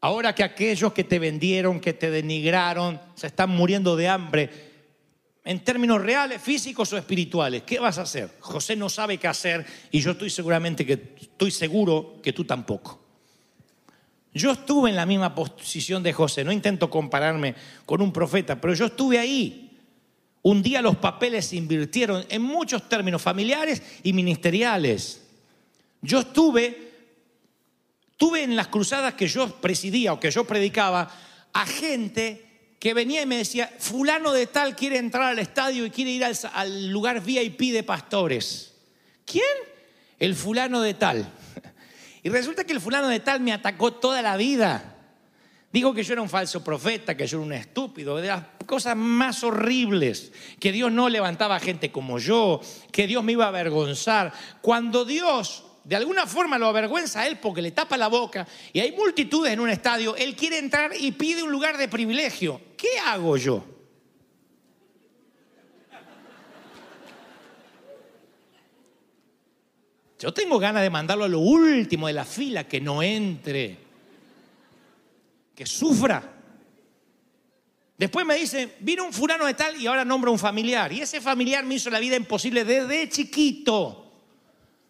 Ahora 0.00 0.34
que 0.34 0.44
aquellos 0.44 0.92
que 0.92 1.04
te 1.04 1.18
vendieron, 1.18 1.80
que 1.80 1.94
te 1.94 2.10
denigraron, 2.10 3.00
se 3.14 3.28
están 3.28 3.50
muriendo 3.50 3.96
de 3.96 4.08
hambre, 4.08 4.50
en 5.44 5.60
términos 5.60 6.02
reales, 6.02 6.42
físicos 6.42 6.92
o 6.92 6.98
espirituales, 6.98 7.62
¿qué 7.62 7.78
vas 7.78 7.98
a 7.98 8.02
hacer? 8.02 8.30
José 8.40 8.74
no 8.74 8.88
sabe 8.88 9.16
qué 9.16 9.28
hacer 9.28 9.64
y 9.92 10.00
yo 10.00 10.10
estoy 10.10 10.28
seguramente 10.28 10.84
que 10.84 11.14
estoy 11.20 11.52
seguro 11.52 12.16
que 12.22 12.32
tú 12.32 12.44
tampoco. 12.44 13.00
Yo 14.34 14.50
estuve 14.50 14.90
en 14.90 14.96
la 14.96 15.06
misma 15.06 15.34
posición 15.34 16.02
de 16.02 16.12
José, 16.12 16.44
no 16.44 16.52
intento 16.52 16.90
compararme 16.90 17.54
con 17.86 18.02
un 18.02 18.12
profeta, 18.12 18.60
pero 18.60 18.74
yo 18.74 18.86
estuve 18.86 19.18
ahí. 19.18 19.78
Un 20.42 20.62
día 20.62 20.82
los 20.82 20.96
papeles 20.96 21.46
se 21.46 21.56
invirtieron 21.56 22.24
en 22.28 22.42
muchos 22.42 22.88
términos 22.88 23.22
familiares 23.22 23.82
y 24.02 24.12
ministeriales. 24.12 25.25
Yo 26.06 26.20
estuve, 26.20 26.92
tuve 28.16 28.44
en 28.44 28.54
las 28.54 28.68
cruzadas 28.68 29.14
que 29.14 29.26
yo 29.26 29.60
presidía 29.60 30.12
o 30.12 30.20
que 30.20 30.30
yo 30.30 30.44
predicaba 30.44 31.10
a 31.52 31.66
gente 31.66 32.76
que 32.78 32.94
venía 32.94 33.22
y 33.22 33.26
me 33.26 33.38
decía, 33.38 33.68
fulano 33.78 34.32
de 34.32 34.46
tal 34.46 34.76
quiere 34.76 34.98
entrar 34.98 35.24
al 35.24 35.40
estadio 35.40 35.84
y 35.84 35.90
quiere 35.90 36.12
ir 36.12 36.24
al, 36.24 36.88
lugar 36.90 37.20
VIP 37.20 37.72
de 37.72 37.82
pastores. 37.82 38.74
¿Quién? 39.24 39.44
El 40.18 40.36
fulano 40.36 40.80
de 40.80 40.94
tal. 40.94 41.32
Y 42.22 42.28
resulta 42.28 42.64
que 42.64 42.72
el 42.72 42.80
fulano 42.80 43.06
de 43.06 43.20
tal 43.20 43.38
me 43.38 43.52
atacó 43.52 43.92
toda 43.92 44.20
la 44.20 44.36
vida. 44.36 44.96
Digo 45.72 45.94
que 45.94 46.02
yo 46.02 46.12
era 46.12 46.22
un 46.22 46.28
falso 46.28 46.64
profeta, 46.64 47.16
que 47.16 47.24
yo 47.24 47.38
era 47.38 47.46
un 47.46 47.52
estúpido, 47.52 48.16
de 48.16 48.26
las 48.26 48.42
cosas 48.66 48.96
más 48.96 49.44
horribles, 49.44 50.32
que 50.58 50.72
Dios 50.72 50.90
no 50.90 51.08
levantaba 51.08 51.60
gente 51.60 51.92
como 51.92 52.18
yo, 52.18 52.60
que 52.90 53.06
Dios 53.06 53.22
me 53.22 53.30
iba 53.30 53.44
a 53.44 53.48
avergonzar. 53.48 54.32
Cuando 54.60 55.04
Dios 55.04 55.65
de 55.86 55.94
alguna 55.94 56.26
forma 56.26 56.58
lo 56.58 56.66
avergüenza 56.66 57.20
a 57.20 57.28
él 57.28 57.38
porque 57.38 57.62
le 57.62 57.70
tapa 57.70 57.96
la 57.96 58.08
boca 58.08 58.44
y 58.72 58.80
hay 58.80 58.90
multitudes 58.90 59.52
en 59.52 59.60
un 59.60 59.70
estadio, 59.70 60.16
él 60.16 60.34
quiere 60.34 60.58
entrar 60.58 60.90
y 60.98 61.12
pide 61.12 61.44
un 61.44 61.52
lugar 61.52 61.78
de 61.78 61.86
privilegio. 61.86 62.60
¿Qué 62.76 62.98
hago 62.98 63.36
yo? 63.36 63.64
Yo 70.18 70.34
tengo 70.34 70.58
ganas 70.58 70.82
de 70.82 70.90
mandarlo 70.90 71.22
a 71.22 71.28
lo 71.28 71.38
último 71.38 72.08
de 72.08 72.14
la 72.14 72.24
fila, 72.24 72.64
que 72.64 72.80
no 72.80 73.00
entre, 73.00 73.76
que 75.54 75.66
sufra. 75.66 76.32
Después 77.96 78.26
me 78.26 78.34
dice, 78.34 78.74
vino 78.80 79.04
un 79.04 79.12
fulano 79.12 79.46
de 79.46 79.54
tal 79.54 79.80
y 79.80 79.86
ahora 79.86 80.04
nombra 80.04 80.32
un 80.32 80.38
familiar. 80.38 80.92
Y 80.92 81.00
ese 81.00 81.20
familiar 81.20 81.64
me 81.64 81.76
hizo 81.76 81.90
la 81.90 82.00
vida 82.00 82.16
imposible 82.16 82.64
desde 82.64 83.08
chiquito. 83.08 84.05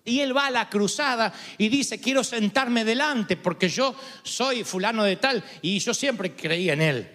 Y 0.06 0.20
él 0.20 0.34
va 0.34 0.46
a 0.46 0.50
la 0.52 0.70
cruzada 0.70 1.34
y 1.58 1.68
dice, 1.68 2.00
quiero 2.00 2.22
sentarme 2.22 2.84
delante 2.84 3.36
porque 3.36 3.68
yo 3.68 3.92
soy 4.22 4.62
fulano 4.62 5.02
de 5.02 5.16
tal 5.16 5.42
y 5.62 5.80
yo 5.80 5.92
siempre 5.92 6.36
creí 6.36 6.70
en 6.70 6.80
él. 6.80 7.10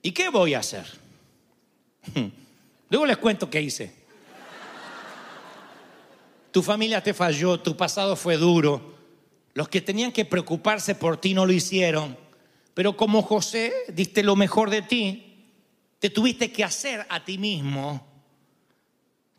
¿Y 0.00 0.12
qué 0.12 0.30
voy 0.30 0.54
a 0.54 0.60
hacer? 0.60 0.86
Luego 2.88 3.04
les 3.04 3.18
cuento 3.18 3.50
qué 3.50 3.60
hice. 3.60 3.94
Tu 6.50 6.62
familia 6.62 7.02
te 7.02 7.12
falló, 7.12 7.60
tu 7.60 7.76
pasado 7.76 8.16
fue 8.16 8.38
duro. 8.38 8.94
Los 9.52 9.68
que 9.68 9.82
tenían 9.82 10.10
que 10.10 10.24
preocuparse 10.24 10.94
por 10.94 11.18
ti 11.18 11.34
no 11.34 11.44
lo 11.44 11.52
hicieron. 11.52 12.16
Pero 12.72 12.96
como 12.96 13.20
José 13.20 13.74
diste 13.88 14.22
lo 14.22 14.36
mejor 14.36 14.70
de 14.70 14.80
ti, 14.80 15.44
te 15.98 16.08
tuviste 16.08 16.50
que 16.50 16.64
hacer 16.64 17.06
a 17.10 17.22
ti 17.22 17.36
mismo 17.36 18.11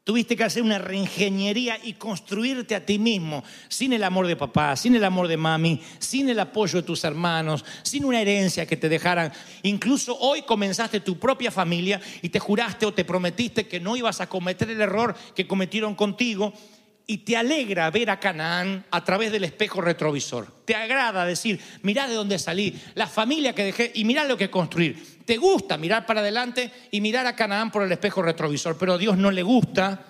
Tuviste 0.03 0.35
que 0.35 0.43
hacer 0.43 0.63
una 0.63 0.79
reingeniería 0.79 1.79
y 1.81 1.93
construirte 1.93 2.75
a 2.75 2.85
ti 2.85 2.99
mismo, 2.99 3.41
sin 3.69 3.93
el 3.93 4.03
amor 4.03 4.27
de 4.27 4.35
papá, 4.35 4.75
sin 4.75 4.95
el 4.95 5.03
amor 5.05 5.29
de 5.29 5.37
mami, 5.37 5.81
sin 5.97 6.27
el 6.27 6.41
apoyo 6.41 6.81
de 6.81 6.85
tus 6.85 7.05
hermanos, 7.05 7.63
sin 7.83 8.03
una 8.03 8.19
herencia 8.19 8.65
que 8.65 8.75
te 8.75 8.89
dejaran. 8.89 9.31
Incluso 9.61 10.17
hoy 10.19 10.41
comenzaste 10.41 10.99
tu 10.99 11.17
propia 11.17 11.51
familia 11.51 12.01
y 12.21 12.27
te 12.27 12.39
juraste 12.39 12.85
o 12.85 12.93
te 12.93 13.05
prometiste 13.05 13.65
que 13.65 13.79
no 13.79 13.95
ibas 13.95 14.19
a 14.19 14.27
cometer 14.27 14.69
el 14.69 14.81
error 14.81 15.15
que 15.33 15.47
cometieron 15.47 15.95
contigo 15.95 16.51
y 17.05 17.19
te 17.19 17.35
alegra 17.35 17.89
ver 17.91 18.09
a 18.09 18.19
Canaán 18.19 18.85
a 18.89 19.03
través 19.03 19.31
del 19.31 19.43
espejo 19.43 19.81
retrovisor. 19.81 20.47
Te 20.65 20.75
agrada 20.75 21.25
decir, 21.25 21.59
mirá 21.81 22.07
de 22.07 22.15
dónde 22.15 22.39
salí, 22.39 22.79
la 22.95 23.07
familia 23.07 23.53
que 23.53 23.65
dejé 23.65 23.91
y 23.95 24.05
mirá 24.05 24.23
lo 24.23 24.37
que 24.37 24.49
construir. 24.49 25.21
Te 25.25 25.37
gusta 25.37 25.77
mirar 25.77 26.05
para 26.05 26.21
adelante 26.21 26.71
y 26.91 27.01
mirar 27.01 27.25
a 27.27 27.35
Canaán 27.35 27.71
por 27.71 27.83
el 27.83 27.91
espejo 27.91 28.21
retrovisor, 28.21 28.77
pero 28.77 28.93
a 28.93 28.97
Dios 28.97 29.17
no 29.17 29.31
le 29.31 29.43
gusta 29.43 30.05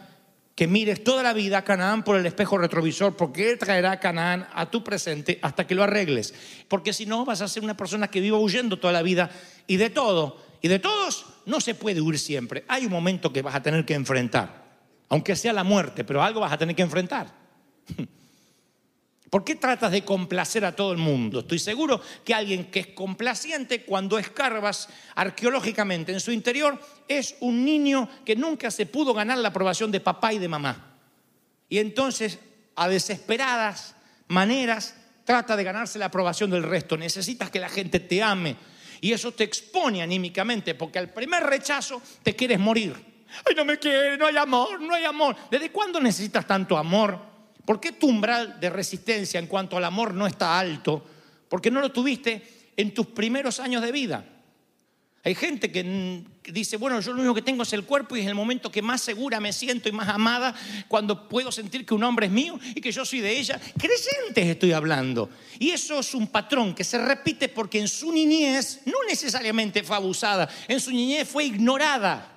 que 0.56 0.68
mires 0.68 1.04
toda 1.04 1.24
la 1.24 1.34
vida 1.34 1.60
a 1.60 1.64
Canaán 1.64 2.04
por 2.04 2.16
el 2.16 2.26
espejo 2.28 2.60
retrovisor, 2.60 3.18
porque 3.18 3.50
Él 3.50 3.58
traerá 3.58 3.94
a 3.94 4.00
Canaán 4.00 4.48
a 4.54 4.70
tu 4.70 4.84
presente 4.84 5.40
hasta 5.42 5.66
que 5.66 5.74
lo 5.74 5.82
arregles. 5.82 6.36
Porque 6.68 6.94
si 6.94 7.08
no, 7.08 7.26
vas 7.26 7.42
a 7.42 7.48
ser 7.48 7.64
una 7.64 7.76
persona 7.76 8.10
que 8.10 8.22
viva 8.22 8.38
huyendo 8.38 8.78
toda 8.78 8.94
la 8.94 9.02
vida 9.02 9.32
y 9.66 9.78
de 9.78 9.90
todo. 9.90 10.38
Y 10.62 10.68
de 10.68 10.78
todos 10.78 11.26
no 11.48 11.60
se 11.60 11.74
puede 11.74 12.02
huir 12.02 12.20
siempre. 12.20 12.66
Hay 12.68 12.86
un 12.86 12.92
momento 12.92 13.34
que 13.34 13.42
vas 13.42 13.56
a 13.56 13.64
tener 13.64 13.84
que 13.84 13.96
enfrentar 13.96 14.63
aunque 15.14 15.36
sea 15.36 15.54
la 15.54 15.64
muerte, 15.64 16.04
pero 16.04 16.24
algo 16.24 16.40
vas 16.40 16.54
a 16.54 16.58
tener 16.58 16.76
que 16.76 16.82
enfrentar. 16.82 17.32
¿Por 19.30 19.44
qué 19.44 19.54
tratas 19.54 19.92
de 19.92 20.04
complacer 20.04 20.66
a 20.66 20.76
todo 20.76 20.92
el 20.92 20.98
mundo? 20.98 21.42
Estoy 21.42 21.60
seguro 21.60 22.02
que 22.26 22.34
alguien 22.34 22.72
que 22.72 22.80
es 22.80 22.88
complaciente 22.88 23.84
cuando 23.84 24.18
escarbas 24.18 24.90
arqueológicamente 25.14 26.14
en 26.14 26.20
su 26.20 26.32
interior 26.32 26.80
es 27.08 27.36
un 27.42 27.64
niño 27.64 28.10
que 28.26 28.36
nunca 28.36 28.72
se 28.72 28.88
pudo 28.88 29.14
ganar 29.14 29.38
la 29.38 29.50
aprobación 29.50 29.92
de 29.92 30.00
papá 30.00 30.34
y 30.34 30.40
de 30.40 30.48
mamá. 30.48 30.98
Y 31.70 31.78
entonces, 31.78 32.40
a 32.76 32.90
desesperadas 32.90 33.96
maneras, 34.30 34.96
trata 35.26 35.56
de 35.56 35.64
ganarse 35.64 36.00
la 36.00 36.06
aprobación 36.06 36.50
del 36.50 36.64
resto. 36.64 36.98
Necesitas 36.98 37.52
que 37.52 37.60
la 37.60 37.70
gente 37.70 38.00
te 38.00 38.24
ame. 38.24 38.56
Y 39.00 39.12
eso 39.12 39.32
te 39.32 39.44
expone 39.44 40.02
anímicamente, 40.02 40.74
porque 40.74 40.98
al 40.98 41.14
primer 41.14 41.44
rechazo 41.44 42.02
te 42.24 42.36
quieres 42.36 42.58
morir. 42.58 43.13
Ay, 43.46 43.56
no 43.56 43.66
me 43.66 43.80
quiere, 43.80 44.18
no 44.18 44.26
hay 44.26 44.38
amor, 44.38 44.80
no 44.82 44.94
hay 44.94 45.06
amor. 45.06 45.36
¿Desde 45.50 45.72
cuándo 45.72 46.00
necesitas 46.00 46.46
tanto 46.46 46.78
amor? 46.78 47.20
¿Por 47.66 47.80
qué 47.80 47.94
tu 47.94 48.08
umbral 48.08 48.60
de 48.60 48.70
resistencia 48.70 49.40
en 49.40 49.48
cuanto 49.48 49.78
al 49.78 49.86
amor 49.86 50.14
no 50.14 50.28
está 50.28 50.60
alto? 50.60 51.04
Porque 51.50 51.72
no 51.72 51.80
lo 51.80 51.92
tuviste 51.92 52.72
en 52.76 52.94
tus 52.94 53.08
primeros 53.08 53.60
años 53.60 53.82
de 53.82 53.92
vida. 53.92 54.26
Hay 55.26 55.36
gente 55.36 55.72
que 55.72 56.22
dice, 56.52 56.76
bueno, 56.76 57.00
yo 57.00 57.14
lo 57.14 57.20
único 57.20 57.36
que 57.36 57.42
tengo 57.42 57.64
es 57.64 57.72
el 57.72 57.86
cuerpo 57.86 58.18
y 58.18 58.20
es 58.20 58.28
el 58.28 58.36
momento 58.36 58.70
que 58.70 58.82
más 58.82 59.02
segura 59.02 59.40
me 59.40 59.54
siento 59.54 59.88
y 59.88 59.94
más 59.94 60.10
amada 60.10 60.54
cuando 60.90 61.30
puedo 61.30 61.50
sentir 61.50 61.86
que 61.86 61.94
un 61.94 62.04
hombre 62.04 62.26
es 62.26 62.32
mío 62.32 62.60
y 62.76 62.82
que 62.82 62.92
yo 62.92 63.06
soy 63.06 63.22
de 63.22 63.40
ella. 63.40 63.58
Creyentes 63.78 64.46
estoy 64.46 64.74
hablando. 64.74 65.30
Y 65.60 65.70
eso 65.70 66.00
es 66.00 66.14
un 66.14 66.28
patrón 66.28 66.76
que 66.76 66.84
se 66.84 66.98
repite 66.98 67.48
porque 67.48 67.80
en 67.80 67.88
su 67.88 68.12
niñez 68.12 68.82
no 68.86 68.98
necesariamente 69.08 69.82
fue 69.84 69.96
abusada, 69.96 70.50
en 70.68 70.82
su 70.82 70.92
niñez 70.92 71.30
fue 71.30 71.46
ignorada. 71.46 72.33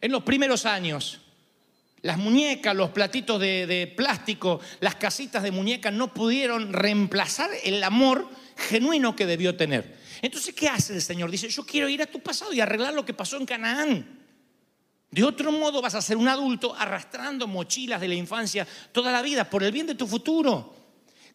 En 0.00 0.12
los 0.12 0.22
primeros 0.22 0.66
años, 0.66 1.20
las 2.02 2.18
muñecas, 2.18 2.74
los 2.76 2.90
platitos 2.90 3.40
de, 3.40 3.92
plástico, 3.96 4.60
las 4.80 4.94
casitas 4.94 5.42
de 5.42 5.50
muñecas 5.50 5.92
no 5.92 6.12
pudieron 6.12 6.72
reemplazar 6.72 7.50
el 7.64 7.82
amor 7.82 8.28
genuino 8.56 9.16
que 9.16 9.26
debió 9.26 9.56
tener. 9.56 9.96
Entonces, 10.22 10.54
¿qué 10.54 10.68
hace 10.68 10.94
el 10.94 11.02
Señor? 11.02 11.30
Dice, 11.30 11.48
yo 11.48 11.64
quiero 11.64 11.88
ir 11.88 12.02
a 12.02 12.06
tu 12.06 12.20
pasado 12.20 12.52
y 12.52 12.60
arreglar 12.60 12.94
lo 12.94 13.04
que 13.04 13.14
pasó 13.14 13.36
en 13.36 13.46
Canaán. 13.46 14.20
De 15.10 15.24
otro 15.24 15.50
modo 15.52 15.80
vas 15.80 15.94
a 15.94 16.02
ser 16.02 16.16
un 16.16 16.28
adulto 16.28 16.74
arrastrando 16.76 17.46
mochilas 17.46 18.00
de 18.00 18.08
la 18.08 18.14
infancia 18.14 18.66
toda 18.92 19.12
la 19.12 19.22
vida 19.22 19.48
por 19.48 19.62
el 19.62 19.72
bien 19.72 19.86
de 19.86 19.94
tu 19.94 20.06
futuro. 20.06 20.74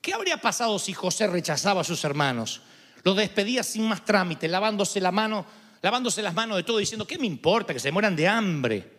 ¿Qué 0.02 0.14
habría 0.14 0.38
pasado 0.38 0.80
si 0.80 0.94
José 0.94 1.28
rechazaba 1.28 1.82
a 1.82 1.84
sus 1.84 2.04
hermanos? 2.04 2.62
Los 3.04 3.18
despedía 3.18 3.64
sin 3.64 3.88
más 3.88 4.06
trámite, 4.06 4.48
lavándose 4.48 5.02
la 5.02 5.12
mano 5.12 5.46
lavándose 5.82 6.22
las 6.22 6.34
manos 6.34 6.58
de 6.58 6.64
todo, 6.64 6.78
diciendo, 6.78 7.08
¿qué 7.08 7.18
me 7.18 7.28
importa 7.28 7.74
que 7.74 7.80
se 7.80 7.92
mueran 7.92 8.16
de 8.16 8.28
hambre? 8.28 8.92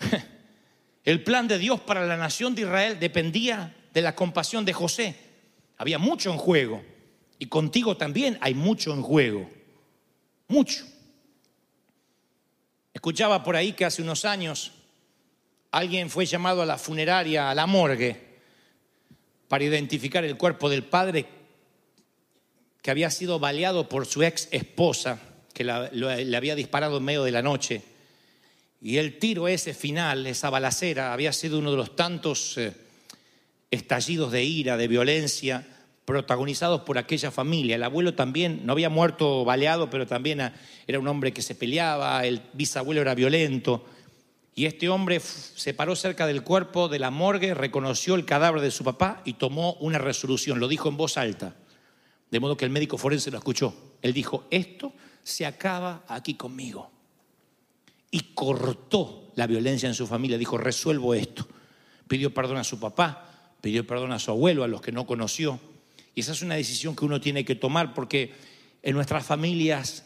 El 1.04 1.22
plan 1.22 1.48
de 1.48 1.58
Dios 1.58 1.80
para 1.80 2.06
la 2.06 2.16
nación 2.16 2.54
de 2.54 2.62
Israel 2.62 2.98
dependía 3.00 3.74
de 3.92 4.02
la 4.02 4.14
compasión 4.14 4.64
de 4.64 4.72
José. 4.72 5.16
Había 5.76 5.98
mucho 5.98 6.30
en 6.30 6.38
juego. 6.38 6.82
Y 7.38 7.46
contigo 7.46 7.96
también 7.96 8.36
hay 8.40 8.54
mucho 8.54 8.92
en 8.92 9.02
juego. 9.02 9.48
Mucho. 10.48 10.84
Escuchaba 12.92 13.42
por 13.44 13.54
ahí 13.56 13.72
que 13.72 13.84
hace 13.84 14.02
unos 14.02 14.24
años 14.24 14.72
alguien 15.70 16.10
fue 16.10 16.26
llamado 16.26 16.62
a 16.62 16.66
la 16.66 16.78
funeraria, 16.78 17.50
a 17.50 17.54
la 17.54 17.66
morgue, 17.66 18.40
para 19.46 19.64
identificar 19.64 20.24
el 20.24 20.36
cuerpo 20.36 20.68
del 20.68 20.84
padre 20.84 21.37
que 22.82 22.90
había 22.90 23.10
sido 23.10 23.38
baleado 23.38 23.88
por 23.88 24.06
su 24.06 24.22
ex 24.22 24.48
esposa, 24.50 25.20
que 25.52 25.64
le 25.64 26.36
había 26.36 26.54
disparado 26.54 26.98
en 26.98 27.04
medio 27.04 27.24
de 27.24 27.32
la 27.32 27.42
noche. 27.42 27.82
Y 28.80 28.98
el 28.98 29.18
tiro 29.18 29.48
ese 29.48 29.74
final, 29.74 30.26
esa 30.26 30.50
balacera, 30.50 31.12
había 31.12 31.32
sido 31.32 31.58
uno 31.58 31.72
de 31.72 31.76
los 31.76 31.96
tantos 31.96 32.56
eh, 32.58 32.72
estallidos 33.70 34.30
de 34.30 34.44
ira, 34.44 34.76
de 34.76 34.86
violencia, 34.86 35.66
protagonizados 36.04 36.82
por 36.82 36.96
aquella 36.96 37.30
familia. 37.30 37.76
El 37.76 37.82
abuelo 37.82 38.14
también 38.14 38.64
no 38.64 38.72
había 38.72 38.88
muerto 38.88 39.44
baleado, 39.44 39.90
pero 39.90 40.06
también 40.06 40.52
era 40.86 40.98
un 40.98 41.08
hombre 41.08 41.32
que 41.32 41.42
se 41.42 41.54
peleaba, 41.54 42.24
el 42.24 42.40
bisabuelo 42.52 43.00
era 43.00 43.14
violento. 43.14 43.84
Y 44.54 44.66
este 44.66 44.88
hombre 44.88 45.20
se 45.20 45.74
paró 45.74 45.94
cerca 45.96 46.26
del 46.26 46.42
cuerpo 46.42 46.88
de 46.88 46.98
la 46.98 47.10
morgue, 47.10 47.52
reconoció 47.52 48.14
el 48.14 48.24
cadáver 48.24 48.60
de 48.60 48.70
su 48.70 48.84
papá 48.84 49.22
y 49.24 49.34
tomó 49.34 49.74
una 49.74 49.98
resolución, 49.98 50.60
lo 50.60 50.68
dijo 50.68 50.88
en 50.88 50.96
voz 50.96 51.18
alta. 51.18 51.54
De 52.30 52.40
modo 52.40 52.56
que 52.56 52.64
el 52.64 52.70
médico 52.70 52.98
forense 52.98 53.30
lo 53.30 53.38
escuchó. 53.38 53.74
Él 54.02 54.12
dijo, 54.12 54.46
esto 54.50 54.92
se 55.22 55.46
acaba 55.46 56.04
aquí 56.08 56.34
conmigo. 56.34 56.90
Y 58.10 58.20
cortó 58.34 59.32
la 59.34 59.46
violencia 59.46 59.88
en 59.88 59.94
su 59.94 60.06
familia. 60.06 60.38
Dijo, 60.38 60.58
resuelvo 60.58 61.14
esto. 61.14 61.46
Pidió 62.06 62.32
perdón 62.32 62.56
a 62.56 62.64
su 62.64 62.80
papá, 62.80 63.54
pidió 63.60 63.86
perdón 63.86 64.12
a 64.12 64.18
su 64.18 64.30
abuelo, 64.30 64.64
a 64.64 64.68
los 64.68 64.80
que 64.80 64.92
no 64.92 65.06
conoció. 65.06 65.60
Y 66.14 66.20
esa 66.20 66.32
es 66.32 66.42
una 66.42 66.54
decisión 66.54 66.96
que 66.96 67.04
uno 67.04 67.20
tiene 67.20 67.44
que 67.44 67.54
tomar 67.54 67.94
porque 67.94 68.32
en 68.82 68.94
nuestras 68.94 69.24
familias 69.24 70.04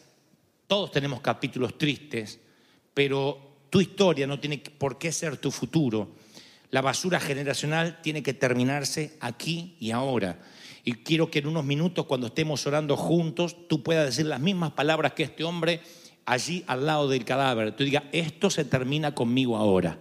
todos 0.67 0.91
tenemos 0.91 1.21
capítulos 1.21 1.79
tristes, 1.79 2.39
pero 2.93 3.53
tu 3.71 3.81
historia 3.81 4.27
no 4.27 4.39
tiene 4.41 4.59
por 4.59 4.99
qué 4.99 5.13
ser 5.13 5.37
tu 5.37 5.51
futuro. 5.51 6.11
La 6.71 6.81
basura 6.81 7.21
generacional 7.21 8.01
tiene 8.03 8.23
que 8.23 8.35
terminarse 8.35 9.17
aquí 9.21 9.77
y 9.79 9.91
ahora. 9.91 10.39
Y 10.85 10.93
quiero 10.95 11.31
que 11.31 11.39
en 11.39 11.47
unos 11.47 11.65
minutos, 11.65 12.07
cuando 12.07 12.27
estemos 12.27 12.67
orando 12.67 12.97
juntos, 12.97 13.57
tú 13.69 13.83
puedas 13.83 14.07
decir 14.07 14.27
las 14.27 14.41
mismas 14.41 14.73
palabras 14.73 15.13
que 15.13 15.23
este 15.23 15.45
hombre 15.45 15.81
allí 16.25 16.65
al 16.67 16.87
lado 16.87 17.09
del 17.09 17.25
cadáver. 17.25 17.73
Tú 17.77 17.85
digas, 17.85 18.05
esto 18.13 18.51
se 18.51 18.65
termina 18.65 19.15
conmigo 19.15 19.57
ahora. 19.57 19.99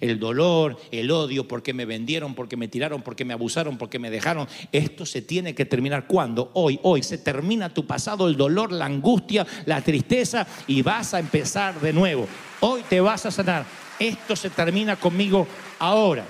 El 0.00 0.18
dolor, 0.18 0.78
el 0.90 1.10
odio, 1.10 1.46
porque 1.46 1.72
me 1.72 1.84
vendieron, 1.84 2.34
porque 2.34 2.56
me 2.56 2.68
tiraron, 2.68 3.02
porque 3.02 3.24
me 3.24 3.32
abusaron, 3.32 3.78
porque 3.78 3.98
me 3.98 4.10
dejaron. 4.10 4.48
Esto 4.72 5.06
se 5.06 5.22
tiene 5.22 5.54
que 5.54 5.64
terminar. 5.64 6.06
¿Cuándo? 6.06 6.50
Hoy, 6.54 6.80
hoy. 6.82 7.02
Se 7.02 7.18
termina 7.18 7.72
tu 7.72 7.86
pasado, 7.86 8.28
el 8.28 8.36
dolor, 8.36 8.72
la 8.72 8.86
angustia, 8.86 9.46
la 9.66 9.82
tristeza 9.82 10.46
y 10.66 10.82
vas 10.82 11.14
a 11.14 11.20
empezar 11.20 11.80
de 11.80 11.92
nuevo. 11.92 12.26
Hoy 12.60 12.82
te 12.88 13.00
vas 13.00 13.26
a 13.26 13.30
sanar. 13.30 13.64
Esto 13.98 14.34
se 14.34 14.50
termina 14.50 14.96
conmigo 14.96 15.46
ahora. 15.78 16.24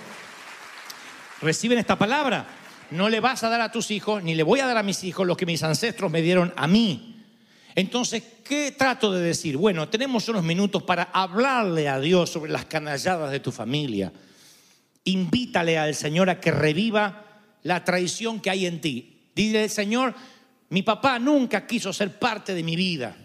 ¿Reciben 1.41 1.79
esta 1.79 1.97
palabra? 1.97 2.47
No 2.95 3.09
le 3.09 3.21
vas 3.21 3.43
a 3.43 3.49
dar 3.49 3.61
a 3.61 3.73
tus 3.73 3.91
hijos, 3.91 4.23
ni 4.23 4.35
le 4.35 4.43
voy 4.43 4.61
a 4.61 4.67
dar 4.67 4.79
a 4.79 4.83
mis 4.83 5.05
hijos 5.05 5.27
lo 5.27 5.37
que 5.37 5.47
mis 5.47 5.63
ancestros 5.63 6.11
me 6.11 6.23
dieron 6.23 6.53
a 6.57 6.67
mí. 6.67 7.23
Entonces, 7.75 8.23
¿qué 8.45 8.73
trato 8.73 9.13
de 9.13 9.21
decir? 9.21 9.57
Bueno, 9.57 9.89
tenemos 9.89 10.29
unos 10.29 10.45
minutos 10.45 10.83
para 10.85 11.05
hablarle 11.13 11.89
a 11.89 11.99
Dios 11.99 12.31
sobre 12.31 12.53
las 12.53 12.67
canalladas 12.67 13.33
de 13.33 13.41
tu 13.41 13.51
familia. 13.51 14.13
Invítale 15.05 15.77
al 15.77 15.95
Señor 15.95 16.31
a 16.31 16.41
que 16.41 16.53
reviva 16.53 17.25
la 17.65 17.85
traición 17.85 18.41
que 18.41 18.51
hay 18.51 18.67
en 18.67 18.81
ti. 18.81 19.31
Dile, 19.35 19.69
Señor, 19.69 20.15
mi 20.69 20.83
papá 20.83 21.19
nunca 21.19 21.67
quiso 21.67 21.93
ser 21.93 22.19
parte 22.19 22.55
de 22.55 22.63
mi 22.63 22.77
vida. 22.77 23.17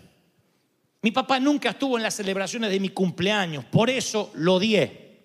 Mi 1.01 1.11
papá 1.11 1.39
nunca 1.39 1.69
estuvo 1.69 1.95
en 1.95 2.03
las 2.03 2.15
celebraciones 2.15 2.71
de 2.71 2.79
mi 2.79 2.89
cumpleaños, 2.89 3.63
por 3.65 3.89
eso 3.89 4.31
lo 4.33 4.55
odié. 4.55 5.19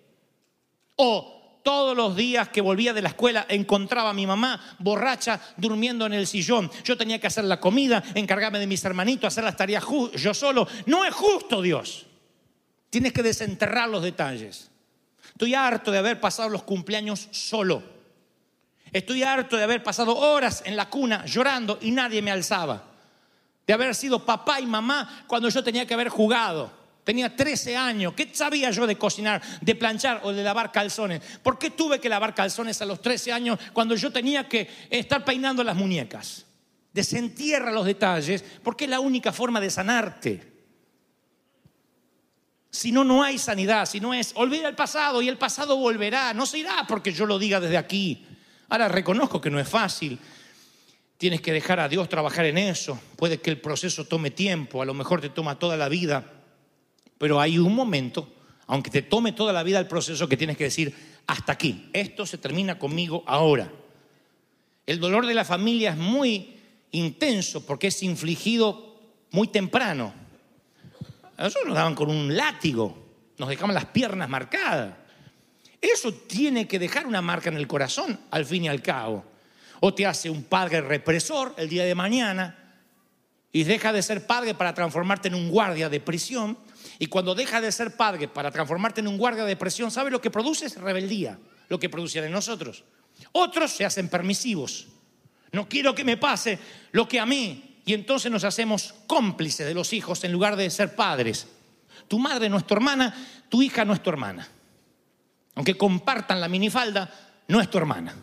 O 0.97 1.34
todos 1.65 1.97
los 1.97 2.15
días 2.15 2.49
que 2.49 2.61
volvía 2.61 2.93
de 2.93 3.01
la 3.01 3.09
escuela 3.09 3.47
encontraba 3.49 4.11
a 4.11 4.13
mi 4.13 4.27
mamá 4.27 4.61
borracha 4.77 5.41
durmiendo 5.57 6.05
en 6.05 6.13
el 6.13 6.27
sillón. 6.27 6.69
Yo 6.83 6.95
tenía 6.95 7.19
que 7.19 7.25
hacer 7.25 7.43
la 7.43 7.59
comida, 7.59 8.03
encargarme 8.13 8.59
de 8.59 8.67
mis 8.67 8.85
hermanitos, 8.85 9.33
hacer 9.33 9.43
las 9.43 9.57
tareas 9.57 9.83
yo 10.13 10.35
solo. 10.35 10.67
No 10.85 11.03
es 11.05 11.13
justo, 11.15 11.63
Dios. 11.63 12.05
Tienes 12.91 13.13
que 13.13 13.23
desenterrar 13.23 13.89
los 13.89 14.03
detalles. 14.03 14.69
Estoy 15.29 15.55
harto 15.55 15.89
de 15.89 15.97
haber 15.97 16.21
pasado 16.21 16.49
los 16.49 16.61
cumpleaños 16.61 17.29
solo. 17.31 17.81
Estoy 18.91 19.23
harto 19.23 19.57
de 19.57 19.63
haber 19.63 19.81
pasado 19.81 20.15
horas 20.15 20.61
en 20.67 20.75
la 20.75 20.87
cuna 20.87 21.25
llorando 21.25 21.79
y 21.81 21.89
nadie 21.89 22.21
me 22.21 22.29
alzaba. 22.29 22.83
De 23.65 23.73
haber 23.73 23.95
sido 23.95 24.23
papá 24.23 24.59
y 24.59 24.67
mamá 24.67 25.25
cuando 25.25 25.49
yo 25.49 25.63
tenía 25.63 25.87
que 25.87 25.95
haber 25.95 26.09
jugado. 26.09 26.84
Tenía 27.05 27.35
13 27.35 27.77
años. 27.77 28.13
¿Qué 28.15 28.31
sabía 28.33 28.71
yo 28.71 28.87
de 28.87 28.97
cocinar, 28.97 29.39
de 29.61 29.75
planchar 29.75 30.21
o 30.23 30.33
de 30.33 30.43
lavar 30.43 30.71
calzones? 30.71 31.21
¿Por 31.43 31.59
qué 31.59 31.69
tuve 31.69 31.99
que 31.99 32.09
lavar 32.09 32.33
calzones 32.33 32.81
a 32.81 32.85
los 32.85 32.99
13 32.99 33.31
años 33.31 33.59
cuando 33.73 33.95
yo 33.95 34.11
tenía 34.11 34.49
que 34.49 34.67
estar 34.89 35.23
peinando 35.23 35.63
las 35.63 35.75
muñecas? 35.75 36.47
Desentierra 36.91 37.71
los 37.71 37.85
detalles 37.85 38.43
porque 38.63 38.85
es 38.85 38.89
la 38.89 38.99
única 38.99 39.31
forma 39.31 39.61
de 39.61 39.69
sanarte. 39.69 40.51
Si 42.71 42.91
no, 42.91 43.03
no 43.03 43.23
hay 43.23 43.37
sanidad. 43.37 43.85
Si 43.85 43.99
no 43.99 44.11
es, 44.11 44.31
olvida 44.35 44.67
el 44.67 44.75
pasado 44.75 45.21
y 45.21 45.29
el 45.29 45.37
pasado 45.37 45.77
volverá. 45.77 46.33
No 46.33 46.47
se 46.47 46.57
irá 46.57 46.85
porque 46.87 47.13
yo 47.13 47.27
lo 47.27 47.37
diga 47.37 47.59
desde 47.59 47.77
aquí. 47.77 48.25
Ahora 48.67 48.87
reconozco 48.87 49.39
que 49.39 49.51
no 49.51 49.59
es 49.59 49.69
fácil. 49.69 50.17
Tienes 51.17 51.39
que 51.39 51.53
dejar 51.53 51.79
a 51.79 51.87
Dios 51.87 52.09
trabajar 52.09 52.45
en 52.45 52.57
eso. 52.57 52.99
Puede 53.15 53.39
que 53.39 53.51
el 53.51 53.61
proceso 53.61 54.05
tome 54.05 54.31
tiempo, 54.31 54.81
a 54.81 54.85
lo 54.85 54.95
mejor 54.95 55.21
te 55.21 55.29
toma 55.29 55.59
toda 55.59 55.77
la 55.77 55.87
vida. 55.87 56.34
Pero 57.17 57.39
hay 57.39 57.57
un 57.57 57.73
momento, 57.73 58.33
aunque 58.67 58.89
te 58.89 59.01
tome 59.01 59.31
toda 59.31 59.53
la 59.53 59.63
vida 59.63 59.79
el 59.79 59.87
proceso, 59.87 60.27
que 60.27 60.37
tienes 60.37 60.57
que 60.57 60.65
decir, 60.65 60.93
hasta 61.27 61.53
aquí, 61.53 61.89
esto 61.93 62.25
se 62.25 62.37
termina 62.37 62.77
conmigo 62.77 63.23
ahora. 63.25 63.71
El 64.85 64.99
dolor 64.99 65.25
de 65.25 65.33
la 65.33 65.45
familia 65.45 65.91
es 65.91 65.97
muy 65.97 66.55
intenso 66.91 67.65
porque 67.65 67.87
es 67.87 68.03
infligido 68.03 68.99
muy 69.31 69.47
temprano. 69.47 70.13
A 71.37 71.43
nosotros 71.43 71.67
nos 71.67 71.75
daban 71.75 71.95
con 71.95 72.09
un 72.09 72.35
látigo, 72.35 72.97
nos 73.37 73.49
dejaban 73.49 73.73
las 73.73 73.85
piernas 73.85 74.29
marcadas. 74.29 74.95
Eso 75.81 76.13
tiene 76.13 76.67
que 76.67 76.79
dejar 76.79 77.05
una 77.05 77.21
marca 77.21 77.49
en 77.49 77.57
el 77.57 77.67
corazón, 77.67 78.19
al 78.31 78.45
fin 78.45 78.65
y 78.65 78.67
al 78.69 78.81
cabo. 78.81 79.25
O 79.81 79.93
te 79.93 80.05
hace 80.05 80.29
un 80.29 80.43
padre 80.43 80.81
represor 80.81 81.53
el 81.57 81.69
día 81.69 81.83
de 81.83 81.95
mañana 81.95 82.57
y 83.51 83.63
deja 83.63 83.91
de 83.91 84.01
ser 84.01 84.25
padre 84.25 84.55
para 84.55 84.73
transformarte 84.73 85.27
en 85.27 85.35
un 85.35 85.49
guardia 85.49 85.89
de 85.89 85.99
prisión. 85.99 86.57
Y 86.99 87.07
cuando 87.07 87.35
deja 87.35 87.61
de 87.61 87.71
ser 87.71 87.95
padre 87.95 88.27
para 88.27 88.51
transformarte 88.51 89.01
en 89.01 89.07
un 89.07 89.17
guardia 89.17 89.43
de 89.43 89.55
prisión, 89.55 89.91
¿sabe 89.91 90.11
lo 90.11 90.21
que 90.21 90.31
produce? 90.31 90.65
Es 90.65 90.77
rebeldía, 90.77 91.37
lo 91.69 91.79
que 91.79 91.89
producen 91.89 92.23
en 92.23 92.31
nosotros. 92.31 92.83
Otros 93.31 93.71
se 93.71 93.85
hacen 93.85 94.09
permisivos. 94.09 94.87
No 95.51 95.67
quiero 95.67 95.95
que 95.95 96.03
me 96.03 96.17
pase 96.17 96.59
lo 96.91 97.07
que 97.07 97.19
a 97.19 97.25
mí. 97.25 97.81
Y 97.85 97.93
entonces 97.93 98.31
nos 98.31 98.43
hacemos 98.43 98.95
cómplices 99.07 99.67
de 99.67 99.73
los 99.73 99.93
hijos 99.93 100.23
en 100.23 100.31
lugar 100.31 100.55
de 100.55 100.69
ser 100.69 100.95
padres. 100.95 101.47
Tu 102.07 102.19
madre 102.19 102.49
no 102.49 102.57
es 102.57 102.65
tu 102.65 102.73
hermana, 102.73 103.15
tu 103.49 103.61
hija 103.61 103.85
no 103.85 103.93
es 103.93 104.01
tu 104.01 104.09
hermana. 104.09 104.47
Aunque 105.55 105.77
compartan 105.77 106.41
la 106.41 106.47
minifalda, 106.47 107.09
no 107.47 107.61
es 107.61 107.69
tu 107.69 107.77
hermana. 107.77 108.13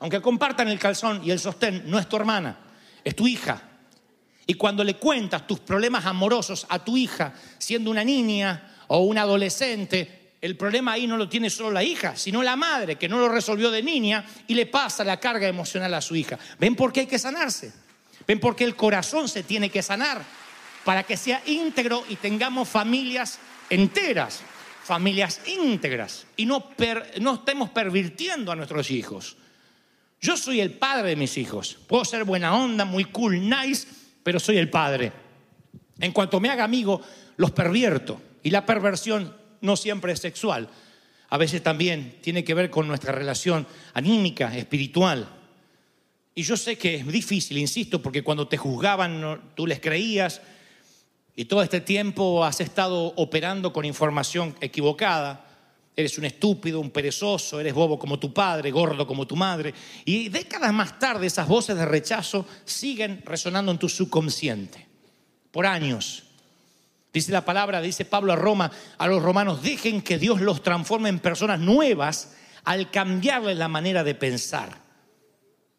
Aunque 0.00 0.20
compartan 0.20 0.68
el 0.68 0.78
calzón 0.78 1.22
y 1.24 1.30
el 1.30 1.38
sostén, 1.38 1.84
no 1.86 1.98
es 1.98 2.08
tu 2.08 2.16
hermana, 2.16 2.58
es 3.02 3.14
tu 3.14 3.26
hija. 3.26 3.62
Y 4.46 4.54
cuando 4.54 4.84
le 4.84 4.96
cuentas 4.96 5.46
tus 5.46 5.60
problemas 5.60 6.04
amorosos 6.06 6.66
a 6.68 6.84
tu 6.84 6.96
hija, 6.96 7.32
siendo 7.58 7.90
una 7.90 8.04
niña 8.04 8.74
o 8.88 9.00
un 9.00 9.16
adolescente, 9.18 10.32
el 10.40 10.56
problema 10.56 10.92
ahí 10.92 11.06
no 11.06 11.16
lo 11.16 11.28
tiene 11.28 11.48
solo 11.48 11.70
la 11.70 11.82
hija, 11.82 12.16
sino 12.16 12.42
la 12.42 12.56
madre, 12.56 12.96
que 12.96 13.08
no 13.08 13.18
lo 13.18 13.28
resolvió 13.28 13.70
de 13.70 13.82
niña 13.82 14.24
y 14.46 14.54
le 14.54 14.66
pasa 14.66 15.02
la 15.04 15.18
carga 15.18 15.48
emocional 15.48 15.94
a 15.94 16.02
su 16.02 16.14
hija. 16.14 16.38
¿Ven 16.58 16.76
por 16.76 16.92
qué 16.92 17.00
hay 17.00 17.06
que 17.06 17.18
sanarse? 17.18 17.72
¿Ven 18.26 18.40
por 18.40 18.54
qué 18.54 18.64
el 18.64 18.76
corazón 18.76 19.28
se 19.28 19.42
tiene 19.42 19.70
que 19.70 19.82
sanar? 19.82 20.22
Para 20.84 21.02
que 21.04 21.16
sea 21.16 21.42
íntegro 21.46 22.04
y 22.08 22.16
tengamos 22.16 22.68
familias 22.68 23.38
enteras 23.70 24.42
familias 24.84 25.40
íntegras 25.46 26.26
y 26.36 26.44
no, 26.44 26.70
no 27.20 27.34
estemos 27.34 27.70
pervirtiendo 27.70 28.52
a 28.52 28.56
nuestros 28.56 28.90
hijos. 28.90 29.36
Yo 30.20 30.36
soy 30.36 30.60
el 30.60 30.72
padre 30.72 31.10
de 31.10 31.16
mis 31.16 31.36
hijos. 31.38 31.78
Puedo 31.86 32.04
ser 32.04 32.24
buena 32.24 32.54
onda, 32.54 32.84
muy 32.84 33.06
cool, 33.06 33.48
nice, 33.48 33.88
pero 34.24 34.40
soy 34.40 34.58
el 34.58 34.68
padre. 34.68 35.12
En 36.00 36.10
cuanto 36.10 36.40
me 36.40 36.48
haga 36.48 36.64
amigo, 36.64 37.00
los 37.36 37.52
pervierto. 37.52 38.20
Y 38.42 38.50
la 38.50 38.66
perversión 38.66 39.36
no 39.60 39.76
siempre 39.76 40.12
es 40.12 40.20
sexual. 40.20 40.68
A 41.28 41.36
veces 41.38 41.62
también 41.62 42.18
tiene 42.20 42.42
que 42.42 42.54
ver 42.54 42.70
con 42.70 42.88
nuestra 42.88 43.12
relación 43.12 43.66
anímica, 43.92 44.56
espiritual. 44.56 45.28
Y 46.34 46.42
yo 46.42 46.56
sé 46.56 46.76
que 46.76 46.96
es 46.96 47.06
difícil, 47.06 47.58
insisto, 47.58 48.02
porque 48.02 48.24
cuando 48.24 48.48
te 48.48 48.56
juzgaban 48.56 49.52
tú 49.54 49.66
les 49.68 49.78
creías, 49.78 50.40
y 51.36 51.46
todo 51.46 51.62
este 51.62 51.80
tiempo 51.80 52.44
has 52.44 52.60
estado 52.60 53.12
operando 53.16 53.72
con 53.72 53.84
información 53.84 54.54
equivocada. 54.60 55.43
Eres 55.96 56.18
un 56.18 56.24
estúpido, 56.24 56.80
un 56.80 56.90
perezoso, 56.90 57.60
eres 57.60 57.72
bobo 57.72 57.98
como 57.98 58.18
tu 58.18 58.32
padre, 58.32 58.70
gordo 58.70 59.06
como 59.06 59.26
tu 59.26 59.36
madre. 59.36 59.72
Y 60.04 60.28
décadas 60.28 60.72
más 60.72 60.98
tarde 60.98 61.26
esas 61.26 61.46
voces 61.46 61.76
de 61.76 61.86
rechazo 61.86 62.46
siguen 62.64 63.22
resonando 63.24 63.70
en 63.70 63.78
tu 63.78 63.88
subconsciente. 63.88 64.86
Por 65.50 65.66
años. 65.66 66.24
Dice 67.12 67.30
la 67.30 67.44
palabra, 67.44 67.80
dice 67.80 68.04
Pablo 68.04 68.32
a 68.32 68.36
Roma, 68.36 68.72
a 68.98 69.06
los 69.06 69.22
romanos, 69.22 69.62
dejen 69.62 70.02
que 70.02 70.18
Dios 70.18 70.40
los 70.40 70.64
transforme 70.64 71.08
en 71.08 71.20
personas 71.20 71.60
nuevas 71.60 72.34
al 72.64 72.90
cambiarles 72.90 73.56
la 73.56 73.68
manera 73.68 74.02
de 74.02 74.16
pensar. 74.16 74.82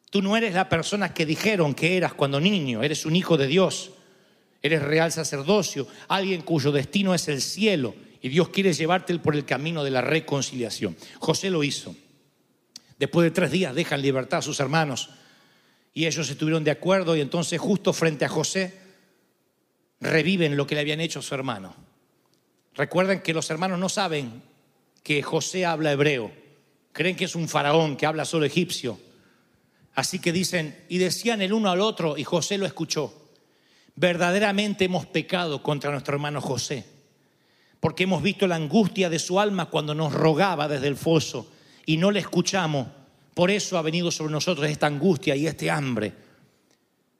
Tú 0.09 0.21
no 0.21 0.37
eres 0.37 0.53
la 0.53 0.69
persona 0.69 1.13
que 1.13 1.25
dijeron 1.25 1.73
que 1.73 1.97
eras 1.97 2.13
cuando 2.13 2.39
niño, 2.39 2.83
eres 2.83 3.05
un 3.05 3.17
hijo 3.17 3.35
de 3.35 3.47
Dios 3.47 3.91
eres 4.65 4.81
real 4.81 5.11
sacerdocio, 5.11 5.87
alguien 6.07 6.41
cuyo 6.41 6.71
destino 6.71 7.13
es 7.13 7.27
el 7.27 7.39
cielo 7.39 7.93
y 8.25 8.29
Dios 8.29 8.49
quiere 8.49 8.73
llevarte 8.73 9.19
por 9.19 9.35
el 9.35 9.45
camino 9.45 9.83
de 9.83 9.91
la 9.91 10.01
reconciliación. 10.01 10.97
José 11.19 11.51
lo 11.51 11.63
hizo. 11.63 11.95
Después 12.97 13.23
de 13.23 13.29
tres 13.29 13.51
días 13.51 13.75
dejan 13.75 14.01
libertad 14.01 14.39
a 14.39 14.41
sus 14.41 14.59
hermanos 14.59 15.11
y 15.93 16.07
ellos 16.07 16.27
estuvieron 16.27 16.63
de 16.63 16.71
acuerdo 16.71 17.15
y 17.15 17.21
entonces 17.21 17.61
justo 17.61 17.93
frente 17.93 18.25
a 18.25 18.29
José 18.29 18.73
reviven 19.99 20.57
lo 20.57 20.65
que 20.65 20.73
le 20.73 20.81
habían 20.81 21.01
hecho 21.01 21.19
a 21.19 21.21
su 21.21 21.35
hermano. 21.35 21.75
Recuerden 22.73 23.21
que 23.21 23.31
los 23.31 23.47
hermanos 23.51 23.77
no 23.77 23.89
saben 23.89 24.41
que 25.03 25.21
José 25.21 25.67
habla 25.67 25.91
hebreo, 25.91 26.31
creen 26.93 27.15
que 27.15 27.25
es 27.25 27.35
un 27.35 27.47
faraón 27.47 27.95
que 27.95 28.07
habla 28.07 28.25
solo 28.25 28.47
egipcio. 28.47 28.99
Así 29.93 30.17
que 30.17 30.31
dicen, 30.31 30.83
y 30.89 30.97
decían 30.97 31.43
el 31.43 31.53
uno 31.53 31.69
al 31.69 31.79
otro, 31.79 32.17
y 32.17 32.23
José 32.23 32.57
lo 32.57 32.65
escuchó 32.65 33.21
verdaderamente 33.95 34.85
hemos 34.85 35.05
pecado 35.05 35.63
contra 35.63 35.91
nuestro 35.91 36.15
hermano 36.15 36.41
José, 36.41 36.94
porque 37.85 38.05
hemos 38.05 38.23
visto 38.23 38.47
la 38.47 38.55
angustia 38.55 39.11
de 39.11 39.19
su 39.19 39.39
alma 39.39 39.69
cuando 39.69 39.93
nos 39.93 40.11
rogaba 40.11 40.67
desde 40.67 40.87
el 40.87 40.95
foso 40.95 41.51
y 41.85 41.97
no 41.97 42.09
le 42.09 42.19
escuchamos. 42.19 42.87
Por 43.35 43.51
eso 43.51 43.77
ha 43.77 43.83
venido 43.83 44.09
sobre 44.09 44.31
nosotros 44.31 44.67
esta 44.67 44.87
angustia 44.87 45.35
y 45.35 45.45
este 45.45 45.69
hambre. 45.69 46.11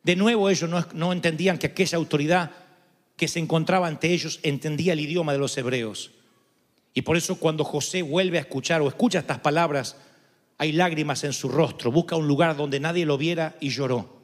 De 0.01 0.15
nuevo 0.15 0.49
ellos 0.49 0.67
no, 0.91 1.13
entendían 1.13 1.59
que 1.59 1.67
aquella 1.67 1.99
autoridad 1.99 2.49
que 3.15 3.27
se 3.27 3.37
encontraba 3.37 3.85
ante 3.85 4.11
ellos 4.11 4.39
entendía 4.41 4.93
el 4.93 5.01
idioma 5.01 5.33
de 5.33 5.37
los 5.37 5.55
hebreos. 5.55 6.09
Y 6.95 7.03
por 7.03 7.15
eso 7.15 7.35
cuando 7.35 7.63
José 7.63 8.01
vuelve 8.01 8.39
a 8.39 8.41
escuchar 8.41 8.81
o 8.81 8.87
escucha 8.87 9.19
estas 9.19 9.41
palabras, 9.41 9.97
hay 10.57 10.71
lágrimas 10.71 11.23
en 11.25 11.33
su 11.33 11.47
rostro, 11.47 11.91
busca 11.91 12.15
un 12.15 12.27
lugar 12.27 12.57
donde 12.57 12.79
nadie 12.79 13.05
lo 13.05 13.19
viera 13.19 13.55
y 13.59 13.69
lloró. 13.69 14.19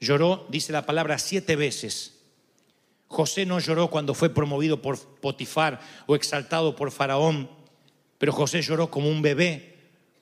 Lloró, 0.00 0.48
dice 0.48 0.72
la 0.72 0.84
palabra, 0.84 1.16
siete 1.20 1.54
veces. 1.54 2.13
José 3.08 3.46
no 3.46 3.58
lloró 3.60 3.88
cuando 3.88 4.14
fue 4.14 4.30
promovido 4.30 4.82
por 4.82 4.98
Potifar 4.98 5.80
o 6.06 6.16
exaltado 6.16 6.74
por 6.74 6.90
Faraón, 6.90 7.48
pero 8.18 8.32
José 8.32 8.62
lloró 8.62 8.90
como 8.90 9.08
un 9.08 9.22
bebé 9.22 9.74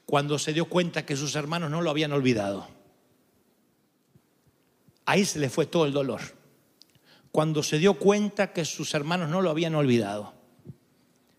cuando 0.06 0.38
se 0.38 0.52
dio 0.52 0.66
cuenta 0.66 1.06
que 1.06 1.16
sus 1.16 1.34
hermanos 1.36 1.70
no 1.70 1.80
lo 1.80 1.90
habían 1.90 2.12
olvidado. 2.12 2.68
Ahí 5.06 5.24
se 5.24 5.38
le 5.38 5.48
fue 5.48 5.66
todo 5.66 5.86
el 5.86 5.92
dolor. 5.92 6.20
Cuando 7.30 7.62
se 7.62 7.78
dio 7.78 7.94
cuenta 7.94 8.52
que 8.52 8.64
sus 8.64 8.92
hermanos 8.94 9.30
no 9.30 9.40
lo 9.40 9.50
habían 9.50 9.74
olvidado. 9.74 10.34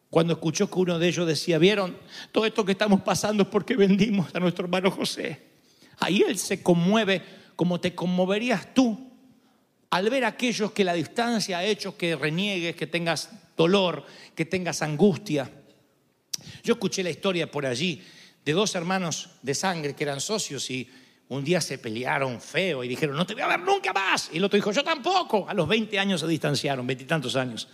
Cuando 0.09 0.33
escuchó 0.33 0.69
que 0.69 0.79
uno 0.79 0.99
de 0.99 1.07
ellos 1.07 1.27
decía, 1.27 1.57
vieron, 1.57 1.97
todo 2.31 2.45
esto 2.45 2.65
que 2.65 2.71
estamos 2.73 3.01
pasando 3.01 3.43
es 3.43 3.49
porque 3.49 3.75
vendimos 3.75 4.33
a 4.33 4.39
nuestro 4.39 4.65
hermano 4.65 4.91
José. 4.91 5.41
Ahí 5.99 6.23
él 6.27 6.37
se 6.37 6.63
conmueve 6.63 7.21
como 7.55 7.79
te 7.79 7.93
conmoverías 7.93 8.73
tú 8.73 9.12
al 9.93 10.09
ver 10.09 10.25
a 10.25 10.29
aquellos 10.29 10.71
que 10.71 10.83
la 10.83 10.95
distancia 10.95 11.59
ha 11.59 11.63
hecho 11.63 11.95
que 11.95 12.15
reniegues, 12.15 12.75
que 12.75 12.87
tengas 12.87 13.29
dolor, 13.55 14.03
que 14.33 14.43
tengas 14.43 14.81
angustia. 14.81 15.47
Yo 16.63 16.73
escuché 16.73 17.03
la 17.03 17.11
historia 17.11 17.51
por 17.51 17.63
allí 17.63 18.01
de 18.43 18.53
dos 18.53 18.73
hermanos 18.73 19.29
de 19.43 19.53
sangre 19.53 19.93
que 19.93 20.03
eran 20.03 20.19
socios 20.19 20.67
y 20.71 20.89
un 21.29 21.43
día 21.43 21.61
se 21.61 21.77
pelearon 21.77 22.41
feo 22.41 22.83
y 22.83 22.87
dijeron, 22.87 23.15
no 23.15 23.27
te 23.27 23.35
voy 23.35 23.43
a 23.43 23.47
ver 23.49 23.59
nunca 23.59 23.93
más. 23.93 24.31
Y 24.33 24.37
el 24.37 24.43
otro 24.45 24.57
dijo, 24.57 24.71
yo 24.71 24.83
tampoco. 24.83 25.47
A 25.47 25.53
los 25.53 25.67
20 25.67 25.99
años 25.99 26.21
se 26.21 26.27
distanciaron, 26.27 26.87
veintitantos 26.87 27.35
años. 27.35 27.67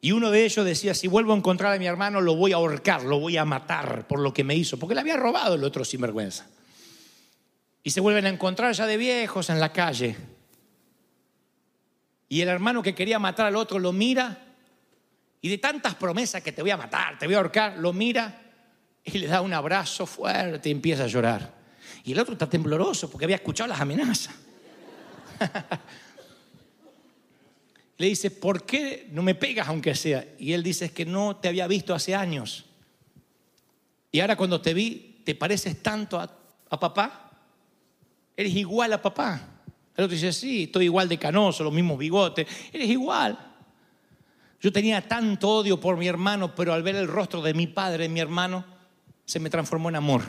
Y 0.00 0.12
uno 0.12 0.30
de 0.30 0.46
ellos 0.46 0.64
decía, 0.64 0.94
si 0.94 1.06
vuelvo 1.06 1.34
a 1.34 1.36
encontrar 1.36 1.74
a 1.74 1.78
mi 1.78 1.84
hermano, 1.86 2.22
lo 2.22 2.34
voy 2.34 2.52
a 2.52 2.56
ahorcar, 2.56 3.02
lo 3.02 3.20
voy 3.20 3.36
a 3.36 3.44
matar 3.44 4.08
por 4.08 4.20
lo 4.20 4.32
que 4.32 4.42
me 4.42 4.56
hizo, 4.56 4.78
porque 4.78 4.94
le 4.94 5.02
había 5.02 5.18
robado 5.18 5.56
el 5.56 5.64
otro 5.64 5.84
sinvergüenza. 5.84 6.46
Y 7.82 7.90
se 7.90 8.00
vuelven 8.00 8.24
a 8.24 8.30
encontrar 8.30 8.72
ya 8.72 8.86
de 8.86 8.96
viejos 8.96 9.50
en 9.50 9.60
la 9.60 9.70
calle. 9.70 10.16
Y 12.34 12.40
el 12.40 12.48
hermano 12.48 12.82
que 12.82 12.96
quería 12.96 13.20
matar 13.20 13.46
al 13.46 13.54
otro 13.54 13.78
lo 13.78 13.92
mira 13.92 14.36
y 15.40 15.48
de 15.48 15.58
tantas 15.58 15.94
promesas 15.94 16.42
que 16.42 16.50
te 16.50 16.62
voy 16.62 16.72
a 16.72 16.76
matar, 16.76 17.16
te 17.16 17.26
voy 17.26 17.36
a 17.36 17.38
ahorcar, 17.38 17.78
lo 17.78 17.92
mira 17.92 18.42
y 19.04 19.18
le 19.18 19.28
da 19.28 19.40
un 19.40 19.52
abrazo 19.52 20.04
fuerte 20.04 20.68
y 20.68 20.72
empieza 20.72 21.04
a 21.04 21.06
llorar. 21.06 21.54
Y 22.02 22.10
el 22.10 22.18
otro 22.18 22.32
está 22.32 22.50
tembloroso 22.50 23.08
porque 23.08 23.26
había 23.26 23.36
escuchado 23.36 23.68
las 23.68 23.80
amenazas. 23.80 24.34
le 27.98 28.06
dice, 28.08 28.32
¿por 28.32 28.66
qué 28.66 29.06
no 29.12 29.22
me 29.22 29.36
pegas 29.36 29.68
aunque 29.68 29.94
sea? 29.94 30.26
Y 30.36 30.54
él 30.54 30.64
dice, 30.64 30.86
es 30.86 30.90
que 30.90 31.06
no 31.06 31.36
te 31.36 31.46
había 31.46 31.68
visto 31.68 31.94
hace 31.94 32.16
años. 32.16 32.64
Y 34.10 34.18
ahora 34.18 34.34
cuando 34.34 34.60
te 34.60 34.74
vi, 34.74 35.20
¿te 35.24 35.36
pareces 35.36 35.80
tanto 35.84 36.18
a, 36.18 36.36
a 36.68 36.80
papá? 36.80 37.30
Eres 38.36 38.56
igual 38.56 38.92
a 38.92 39.00
papá. 39.00 39.53
El 39.96 40.04
otro 40.04 40.14
dice, 40.14 40.32
sí, 40.32 40.64
estoy 40.64 40.86
igual 40.86 41.08
de 41.08 41.18
canoso, 41.18 41.62
los 41.62 41.72
mismos 41.72 41.98
bigotes. 41.98 42.46
Eres 42.72 42.88
igual. 42.88 43.38
Yo 44.60 44.72
tenía 44.72 45.06
tanto 45.06 45.48
odio 45.50 45.78
por 45.78 45.96
mi 45.96 46.08
hermano, 46.08 46.54
pero 46.54 46.72
al 46.72 46.82
ver 46.82 46.96
el 46.96 47.06
rostro 47.06 47.42
de 47.42 47.54
mi 47.54 47.66
padre, 47.66 48.08
mi 48.08 48.20
hermano, 48.20 48.64
se 49.24 49.38
me 49.38 49.50
transformó 49.50 49.88
en 49.90 49.96
amor. 49.96 50.22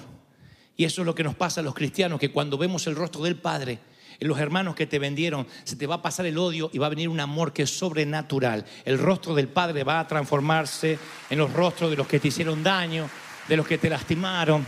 Y 0.78 0.84
eso 0.84 1.02
es 1.02 1.06
lo 1.06 1.16
que 1.16 1.24
nos 1.24 1.36
pasa 1.36 1.62
a 1.62 1.64
los 1.64 1.74
cristianos, 1.74 2.20
que 2.20 2.32
cuando 2.32 2.58
vemos 2.58 2.86
el 2.88 2.96
rostro 2.96 3.24
del 3.24 3.38
Padre, 3.38 3.80
en 4.20 4.28
los 4.28 4.40
hermanos 4.40 4.76
que 4.76 4.88
te 4.88 5.00
vendieron, 5.00 5.48
se 5.64 5.76
te 5.76 5.88
va 5.88 5.96
a 5.96 6.02
pasar 6.02 6.26
el 6.26 6.38
odio 6.38 6.70
y 6.74 6.78
va 6.78 6.88
a 6.88 6.90
venir 6.90 7.10
un 7.10 7.20
amor 7.20 7.54
que 7.54 7.64
es 7.64 7.78
sobrenatural. 7.78 8.66
El 8.84 9.00
rostro 9.00 9.36
del 9.36 9.48
Padre 9.48 9.84
va 9.84 10.00
a 10.00 10.08
transformarse 10.08 11.00
en 11.30 11.38
los 11.38 11.52
rostros 11.54 11.90
de 11.90 11.98
los 11.98 12.08
que 12.08 12.20
te 12.20 12.28
hicieron 12.28 12.64
daño, 12.64 13.10
de 13.48 13.58
los 13.58 13.68
que 13.68 13.78
te 13.78 13.90
lastimaron. 13.90 14.66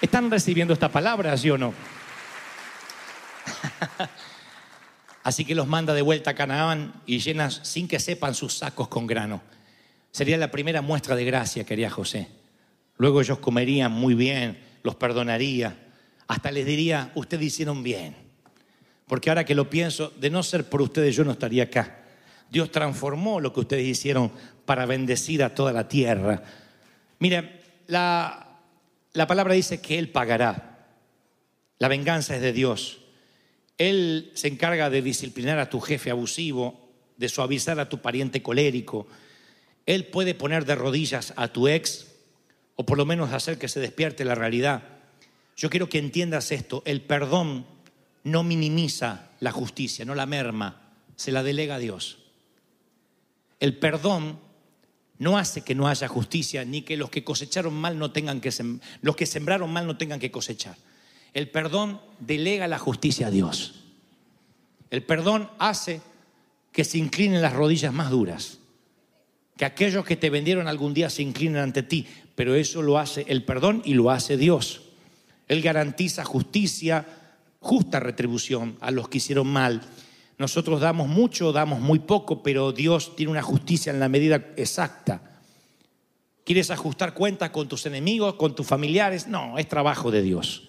¿Están 0.00 0.30
recibiendo 0.30 0.74
esta 0.74 0.90
palabra, 0.90 1.36
sí 1.36 1.50
o 1.50 1.58
no? 1.58 1.74
Así 5.22 5.44
que 5.44 5.54
los 5.54 5.66
manda 5.66 5.92
de 5.92 6.02
vuelta 6.02 6.30
a 6.30 6.34
Canaán 6.34 7.02
y 7.04 7.18
llenas 7.18 7.60
sin 7.64 7.88
que 7.88 7.98
sepan 7.98 8.34
sus 8.34 8.54
sacos 8.54 8.88
con 8.88 9.06
grano. 9.06 9.42
Sería 10.12 10.36
la 10.36 10.50
primera 10.50 10.82
muestra 10.82 11.16
de 11.16 11.24
gracia 11.24 11.64
que 11.64 11.74
haría 11.74 11.90
José. 11.90 12.28
Luego 12.96 13.20
ellos 13.20 13.38
comerían 13.38 13.92
muy 13.92 14.14
bien, 14.14 14.58
los 14.82 14.94
perdonaría. 14.94 15.76
Hasta 16.28 16.50
les 16.50 16.64
diría, 16.64 17.10
ustedes 17.14 17.46
hicieron 17.46 17.82
bien. 17.82 18.16
Porque 19.06 19.28
ahora 19.28 19.44
que 19.44 19.54
lo 19.54 19.68
pienso, 19.68 20.12
de 20.18 20.30
no 20.30 20.42
ser 20.42 20.68
por 20.68 20.80
ustedes 20.80 21.14
yo 21.14 21.24
no 21.24 21.32
estaría 21.32 21.64
acá. 21.64 21.98
Dios 22.50 22.70
transformó 22.70 23.40
lo 23.40 23.52
que 23.52 23.60
ustedes 23.60 23.86
hicieron 23.86 24.30
para 24.64 24.86
bendecir 24.86 25.42
a 25.42 25.54
toda 25.54 25.72
la 25.72 25.88
tierra. 25.88 26.42
Mire, 27.18 27.60
la, 27.86 28.60
la 29.12 29.26
palabra 29.26 29.54
dice 29.54 29.80
que 29.80 29.98
Él 29.98 30.10
pagará. 30.10 30.86
La 31.78 31.88
venganza 31.88 32.34
es 32.36 32.42
de 32.42 32.52
Dios. 32.52 33.00
Él 33.78 34.30
se 34.34 34.48
encarga 34.48 34.90
de 34.90 35.02
disciplinar 35.02 35.58
a 35.58 35.70
tu 35.70 35.80
jefe 35.80 36.10
abusivo, 36.10 36.88
de 37.16 37.28
suavizar 37.28 37.78
a 37.80 37.88
tu 37.88 38.00
pariente 38.00 38.42
colérico. 38.42 39.06
Él 39.84 40.06
puede 40.06 40.34
poner 40.34 40.64
de 40.64 40.74
rodillas 40.74 41.32
a 41.36 41.48
tu 41.48 41.68
ex 41.68 42.06
o 42.76 42.84
por 42.84 42.98
lo 42.98 43.06
menos 43.06 43.32
hacer 43.32 43.58
que 43.58 43.68
se 43.68 43.80
despierte 43.80 44.24
la 44.24 44.34
realidad. 44.34 44.82
Yo 45.56 45.70
quiero 45.70 45.88
que 45.88 45.98
entiendas 45.98 46.52
esto, 46.52 46.82
el 46.84 47.00
perdón 47.00 47.66
no 48.24 48.42
minimiza 48.42 49.30
la 49.40 49.52
justicia, 49.52 50.04
no 50.04 50.14
la 50.14 50.26
merma, 50.26 50.82
se 51.16 51.32
la 51.32 51.42
delega 51.42 51.76
a 51.76 51.78
Dios. 51.78 52.18
El 53.60 53.78
perdón 53.78 54.38
no 55.18 55.38
hace 55.38 55.62
que 55.62 55.74
no 55.74 55.88
haya 55.88 56.08
justicia, 56.08 56.64
ni 56.64 56.82
que 56.82 56.96
los 56.96 57.08
que 57.08 57.24
cosecharon 57.24 57.72
mal 57.72 57.98
no 57.98 58.12
tengan 58.12 58.40
que 58.40 58.52
los 59.00 59.16
que 59.16 59.24
sembraron 59.24 59.72
mal 59.72 59.86
no 59.86 59.96
tengan 59.96 60.20
que 60.20 60.30
cosechar. 60.30 60.76
El 61.36 61.50
perdón 61.50 62.00
delega 62.18 62.66
la 62.66 62.78
justicia 62.78 63.26
a 63.26 63.30
Dios. 63.30 63.84
El 64.88 65.02
perdón 65.02 65.50
hace 65.58 66.00
que 66.72 66.82
se 66.82 66.96
inclinen 66.96 67.42
las 67.42 67.52
rodillas 67.52 67.92
más 67.92 68.08
duras. 68.08 68.60
Que 69.58 69.66
aquellos 69.66 70.06
que 70.06 70.16
te 70.16 70.30
vendieron 70.30 70.66
algún 70.66 70.94
día 70.94 71.10
se 71.10 71.22
inclinen 71.22 71.58
ante 71.58 71.82
ti 71.82 72.06
pero 72.36 72.54
eso 72.54 72.82
lo 72.82 72.98
hace 72.98 73.24
el 73.28 73.42
perdón 73.42 73.82
y 73.84 73.94
lo 73.94 74.10
hace 74.10 74.36
Dios. 74.36 74.82
Él 75.48 75.62
garantiza 75.62 76.24
justicia, 76.24 77.06
justa 77.58 77.98
retribución 77.98 78.76
a 78.80 78.90
los 78.90 79.08
que 79.08 79.18
hicieron 79.18 79.48
mal. 79.48 79.80
Nosotros 80.38 80.80
damos 80.80 81.08
mucho, 81.08 81.52
damos 81.52 81.80
muy 81.80 81.98
poco, 82.00 82.42
pero 82.42 82.72
Dios 82.72 83.16
tiene 83.16 83.32
una 83.32 83.42
justicia 83.42 83.90
en 83.90 83.98
la 83.98 84.10
medida 84.10 84.52
exacta. 84.56 85.40
¿Quieres 86.44 86.70
ajustar 86.70 87.14
cuentas 87.14 87.50
con 87.50 87.66
tus 87.66 87.86
enemigos, 87.86 88.34
con 88.34 88.54
tus 88.54 88.66
familiares? 88.66 89.26
No, 89.26 89.56
es 89.56 89.66
trabajo 89.66 90.10
de 90.10 90.22
Dios. 90.22 90.68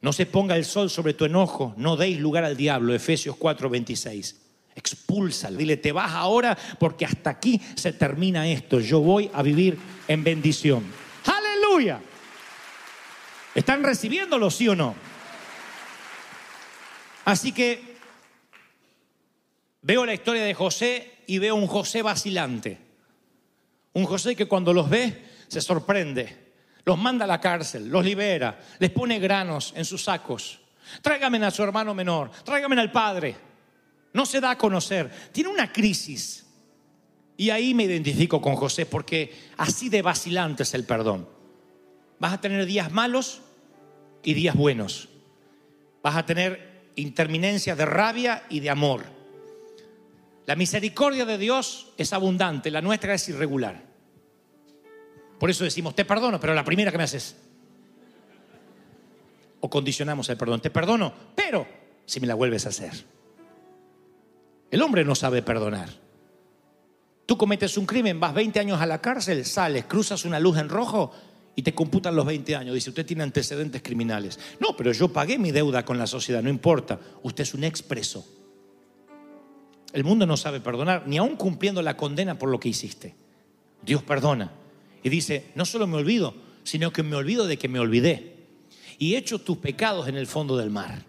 No 0.00 0.12
se 0.12 0.26
ponga 0.26 0.56
el 0.56 0.64
sol 0.64 0.90
sobre 0.90 1.14
tu 1.14 1.24
enojo, 1.24 1.74
no 1.76 1.96
deis 1.96 2.20
lugar 2.20 2.44
al 2.44 2.56
diablo, 2.56 2.94
Efesios 2.94 3.36
4:26. 3.36 4.36
Expúlsalo, 4.74 5.56
dile, 5.56 5.78
te 5.78 5.90
vas 5.90 6.12
ahora 6.12 6.56
porque 6.78 7.06
hasta 7.06 7.30
aquí 7.30 7.60
se 7.76 7.94
termina 7.94 8.46
esto. 8.46 8.78
Yo 8.78 9.00
voy 9.00 9.30
a 9.32 9.42
vivir 9.42 9.78
en 10.06 10.22
bendición. 10.22 10.84
Aleluya. 11.24 12.00
¿Están 13.54 13.82
recibiéndolo, 13.82 14.50
sí 14.50 14.68
o 14.68 14.76
no? 14.76 14.94
Así 17.24 17.52
que 17.52 17.96
veo 19.80 20.04
la 20.04 20.12
historia 20.12 20.44
de 20.44 20.52
José 20.52 21.14
y 21.26 21.38
veo 21.38 21.54
un 21.54 21.66
José 21.66 22.02
vacilante. 22.02 22.78
Un 23.94 24.04
José 24.04 24.36
que 24.36 24.46
cuando 24.46 24.74
los 24.74 24.90
ve 24.90 25.24
se 25.48 25.62
sorprende. 25.62 26.45
Los 26.86 26.96
manda 26.96 27.26
a 27.26 27.28
la 27.28 27.40
cárcel, 27.40 27.88
los 27.90 28.02
libera, 28.02 28.58
les 28.78 28.90
pone 28.90 29.18
granos 29.18 29.74
en 29.76 29.84
sus 29.84 30.04
sacos. 30.04 30.60
Tráigame 31.02 31.44
a 31.44 31.50
su 31.50 31.62
hermano 31.62 31.92
menor, 31.94 32.30
tráigame 32.44 32.80
al 32.80 32.90
padre 32.90 33.36
no 34.16 34.24
se 34.24 34.40
da 34.40 34.52
a 34.52 34.58
conocer, 34.58 35.10
tiene 35.30 35.50
una 35.50 35.70
crisis. 35.70 36.46
Y 37.36 37.50
ahí 37.50 37.74
me 37.74 37.84
identifico 37.84 38.40
con 38.40 38.56
José 38.56 38.86
porque 38.86 39.30
así 39.58 39.90
de 39.90 40.00
vacilante 40.00 40.62
es 40.62 40.72
el 40.72 40.84
perdón. 40.84 41.28
Vas 42.18 42.32
a 42.32 42.40
tener 42.40 42.64
días 42.64 42.90
malos 42.90 43.42
y 44.22 44.32
días 44.32 44.54
buenos. 44.56 45.10
Vas 46.02 46.16
a 46.16 46.24
tener 46.24 46.88
interminencia 46.96 47.76
de 47.76 47.84
rabia 47.84 48.44
y 48.48 48.60
de 48.60 48.70
amor. 48.70 49.04
La 50.46 50.56
misericordia 50.56 51.26
de 51.26 51.36
Dios 51.36 51.92
es 51.98 52.14
abundante, 52.14 52.70
la 52.70 52.80
nuestra 52.80 53.12
es 53.12 53.28
irregular. 53.28 53.82
Por 55.38 55.50
eso 55.50 55.64
decimos, 55.64 55.94
te 55.94 56.04
perdono, 56.04 56.40
pero 56.40 56.54
la 56.54 56.64
primera 56.64 56.90
que 56.90 56.98
me 56.98 57.04
haces. 57.04 57.36
O 59.60 59.70
condicionamos 59.70 60.28
el 60.28 60.36
perdón, 60.36 60.60
te 60.60 60.70
perdono, 60.70 61.12
pero 61.34 61.66
si 62.04 62.20
me 62.20 62.26
la 62.26 62.34
vuelves 62.34 62.66
a 62.66 62.70
hacer. 62.70 62.92
El 64.70 64.82
hombre 64.82 65.04
no 65.04 65.14
sabe 65.14 65.42
perdonar. 65.42 65.90
Tú 67.26 67.36
cometes 67.36 67.76
un 67.76 67.86
crimen, 67.86 68.20
vas 68.20 68.34
20 68.34 68.60
años 68.60 68.80
a 68.80 68.86
la 68.86 69.00
cárcel, 69.00 69.44
sales, 69.44 69.84
cruzas 69.86 70.24
una 70.24 70.38
luz 70.38 70.58
en 70.58 70.68
rojo 70.68 71.12
y 71.56 71.62
te 71.62 71.74
computan 71.74 72.14
los 72.14 72.24
20 72.24 72.54
años. 72.54 72.74
Dice, 72.74 72.90
usted 72.90 73.04
tiene 73.04 73.24
antecedentes 73.24 73.82
criminales. 73.82 74.38
No, 74.60 74.76
pero 74.76 74.92
yo 74.92 75.12
pagué 75.12 75.38
mi 75.38 75.50
deuda 75.50 75.84
con 75.84 75.98
la 75.98 76.06
sociedad, 76.06 76.42
no 76.42 76.50
importa. 76.50 77.00
Usted 77.22 77.42
es 77.42 77.54
un 77.54 77.64
expreso. 77.64 78.24
El 79.92 80.04
mundo 80.04 80.26
no 80.26 80.36
sabe 80.36 80.60
perdonar, 80.60 81.04
ni 81.06 81.16
aún 81.16 81.36
cumpliendo 81.36 81.82
la 81.82 81.96
condena 81.96 82.38
por 82.38 82.50
lo 82.50 82.60
que 82.60 82.68
hiciste. 82.68 83.16
Dios 83.82 84.02
perdona. 84.02 84.52
Y 85.06 85.08
dice, 85.08 85.52
no 85.54 85.64
solo 85.64 85.86
me 85.86 85.98
olvido, 85.98 86.34
sino 86.64 86.92
que 86.92 87.04
me 87.04 87.14
olvido 87.14 87.46
de 87.46 87.56
que 87.56 87.68
me 87.68 87.78
olvidé. 87.78 88.48
Y 88.98 89.14
echo 89.14 89.38
tus 89.38 89.58
pecados 89.58 90.08
en 90.08 90.16
el 90.16 90.26
fondo 90.26 90.56
del 90.56 90.70
mar. 90.70 91.04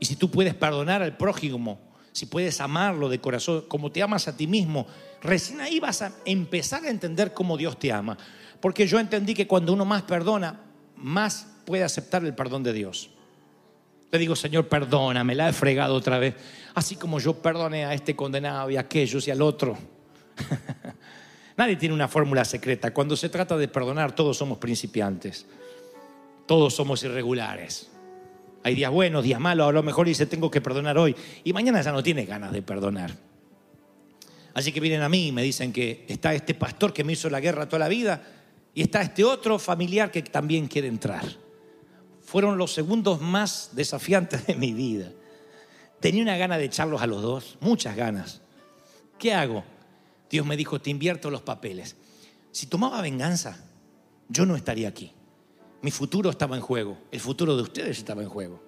Y 0.00 0.06
si 0.06 0.16
tú 0.16 0.28
puedes 0.28 0.54
perdonar 0.54 1.02
al 1.02 1.16
prójimo 1.16 1.78
si 2.10 2.26
puedes 2.26 2.60
amarlo 2.60 3.08
de 3.08 3.20
corazón, 3.20 3.66
como 3.68 3.92
te 3.92 4.02
amas 4.02 4.26
a 4.26 4.36
ti 4.36 4.48
mismo, 4.48 4.88
recién 5.22 5.60
ahí 5.60 5.78
vas 5.78 6.02
a 6.02 6.14
empezar 6.24 6.82
a 6.84 6.90
entender 6.90 7.32
cómo 7.32 7.56
Dios 7.56 7.78
te 7.78 7.92
ama. 7.92 8.18
Porque 8.58 8.88
yo 8.88 8.98
entendí 8.98 9.34
que 9.34 9.46
cuando 9.46 9.72
uno 9.72 9.84
más 9.84 10.02
perdona, 10.02 10.62
más 10.96 11.46
puede 11.64 11.84
aceptar 11.84 12.24
el 12.24 12.34
perdón 12.34 12.64
de 12.64 12.72
Dios. 12.72 13.10
Le 14.10 14.18
digo, 14.18 14.34
Señor, 14.34 14.66
perdóname, 14.66 15.36
la 15.36 15.50
he 15.50 15.52
fregado 15.52 15.94
otra 15.94 16.18
vez. 16.18 16.34
Así 16.74 16.96
como 16.96 17.20
yo 17.20 17.34
perdoné 17.34 17.84
a 17.84 17.94
este 17.94 18.16
condenado 18.16 18.68
y 18.68 18.76
a 18.76 18.80
aquellos 18.80 19.28
y 19.28 19.30
al 19.30 19.42
otro. 19.42 19.78
Nadie 21.56 21.76
tiene 21.76 21.94
una 21.94 22.08
fórmula 22.08 22.44
secreta. 22.44 22.92
Cuando 22.92 23.16
se 23.16 23.28
trata 23.28 23.56
de 23.56 23.68
perdonar, 23.68 24.14
todos 24.14 24.36
somos 24.36 24.58
principiantes. 24.58 25.46
Todos 26.46 26.74
somos 26.74 27.02
irregulares. 27.02 27.90
Hay 28.62 28.74
días 28.74 28.90
buenos, 28.90 29.24
días 29.24 29.40
malos, 29.40 29.68
a 29.68 29.72
lo 29.72 29.82
mejor 29.82 30.06
dice 30.08 30.26
tengo 30.26 30.50
que 30.50 30.60
perdonar 30.60 30.98
hoy 30.98 31.14
y 31.44 31.52
mañana 31.52 31.80
ya 31.82 31.92
no 31.92 32.02
tiene 32.02 32.24
ganas 32.24 32.52
de 32.52 32.62
perdonar. 32.62 33.12
Así 34.54 34.72
que 34.72 34.80
vienen 34.80 35.02
a 35.02 35.08
mí 35.08 35.28
y 35.28 35.32
me 35.32 35.42
dicen 35.42 35.72
que 35.72 36.04
está 36.08 36.34
este 36.34 36.54
pastor 36.54 36.92
que 36.92 37.04
me 37.04 37.12
hizo 37.12 37.30
la 37.30 37.38
guerra 37.38 37.68
toda 37.68 37.78
la 37.78 37.88
vida 37.88 38.22
y 38.74 38.82
está 38.82 39.02
este 39.02 39.22
otro 39.22 39.58
familiar 39.58 40.10
que 40.10 40.22
también 40.22 40.66
quiere 40.66 40.88
entrar. 40.88 41.24
Fueron 42.22 42.58
los 42.58 42.72
segundos 42.72 43.20
más 43.20 43.70
desafiantes 43.74 44.46
de 44.48 44.56
mi 44.56 44.72
vida. 44.72 45.12
Tenía 46.00 46.22
una 46.22 46.36
gana 46.36 46.58
de 46.58 46.64
echarlos 46.64 47.02
a 47.02 47.06
los 47.06 47.22
dos, 47.22 47.58
muchas 47.60 47.94
ganas. 47.94 48.42
¿Qué 49.16 49.32
hago? 49.32 49.62
Dios 50.30 50.44
me 50.46 50.56
dijo, 50.56 50.80
te 50.80 50.90
invierto 50.90 51.30
los 51.30 51.42
papeles. 51.42 51.96
Si 52.50 52.66
tomaba 52.66 53.00
venganza, 53.02 53.64
yo 54.28 54.46
no 54.46 54.56
estaría 54.56 54.88
aquí. 54.88 55.12
Mi 55.82 55.90
futuro 55.90 56.30
estaba 56.30 56.56
en 56.56 56.62
juego, 56.62 56.98
el 57.12 57.20
futuro 57.20 57.56
de 57.56 57.62
ustedes 57.62 57.98
estaba 57.98 58.22
en 58.22 58.28
juego. 58.28 58.62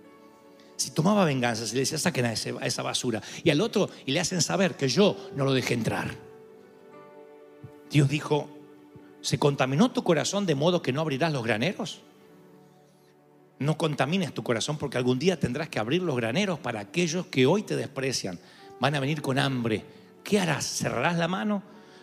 Si 0.76 0.90
tomaba 0.90 1.24
venganza, 1.24 1.66
si 1.66 1.74
le 1.74 1.80
decía, 1.80 1.98
saquen 1.98 2.26
a, 2.26 2.32
ese- 2.32 2.54
a 2.60 2.66
esa 2.66 2.82
basura, 2.82 3.20
y 3.42 3.50
al 3.50 3.60
otro, 3.60 3.88
y 4.06 4.12
le 4.12 4.20
hacen 4.20 4.40
saber 4.42 4.76
que 4.76 4.88
yo 4.88 5.16
no 5.34 5.44
lo 5.44 5.52
dejé 5.52 5.74
entrar. 5.74 6.14
Dios 7.90 8.08
dijo, 8.08 8.48
¿se 9.20 9.38
contaminó 9.38 9.90
tu 9.90 10.04
corazón 10.04 10.46
de 10.46 10.54
modo 10.54 10.82
que 10.82 10.92
no 10.92 11.00
abrirás 11.00 11.32
los 11.32 11.42
graneros? 11.42 12.02
No 13.58 13.76
contamines 13.76 14.32
tu 14.32 14.44
corazón 14.44 14.78
porque 14.78 14.98
algún 14.98 15.18
día 15.18 15.40
tendrás 15.40 15.68
que 15.68 15.80
abrir 15.80 16.02
los 16.02 16.14
graneros 16.14 16.60
para 16.60 16.78
aquellos 16.80 17.26
que 17.26 17.46
hoy 17.46 17.62
te 17.64 17.74
desprecian. 17.74 18.38
Van 18.78 18.94
a 18.94 19.00
venir 19.00 19.20
con 19.20 19.38
hambre. 19.38 19.84
¿Qué 20.28 20.38
harás? 20.38 20.66
¿Cerrarás 20.66 21.16
la 21.16 21.26
mano? 21.26 21.62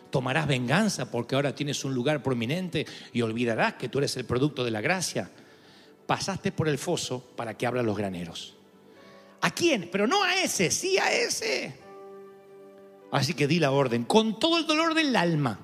¿Tomarás 0.10 0.48
venganza 0.48 1.12
porque 1.12 1.36
ahora 1.36 1.54
tienes 1.54 1.86
un 1.86 1.94
lugar 1.94 2.24
prominente 2.24 2.88
y 3.14 3.22
olvidarás 3.22 3.76
que 3.76 3.88
tú 3.88 4.00
eres 4.00 4.18
el 4.18 4.26
producto 4.26 4.64
de 4.64 4.72
la 4.72 4.82
gracia? 4.82 5.30
Pasaste 6.08 6.52
por 6.52 6.68
el 6.68 6.80
foso 6.80 7.24
para 7.36 7.56
que 7.56 7.68
abran 7.68 7.86
los 7.86 7.96
graneros. 7.96 8.56
¿A 9.42 9.52
quién? 9.52 9.90
Pero 9.92 10.08
no 10.08 10.24
a 10.24 10.42
ese, 10.42 10.72
sí 10.72 10.98
a 10.98 11.14
ese. 11.14 11.76
Así 13.12 13.36
que 13.36 13.46
di 13.46 13.60
la 13.60 13.70
orden, 13.70 14.06
con 14.06 14.40
todo 14.40 14.58
el 14.58 14.66
dolor 14.66 14.96
del 14.96 15.16
alma, 15.16 15.60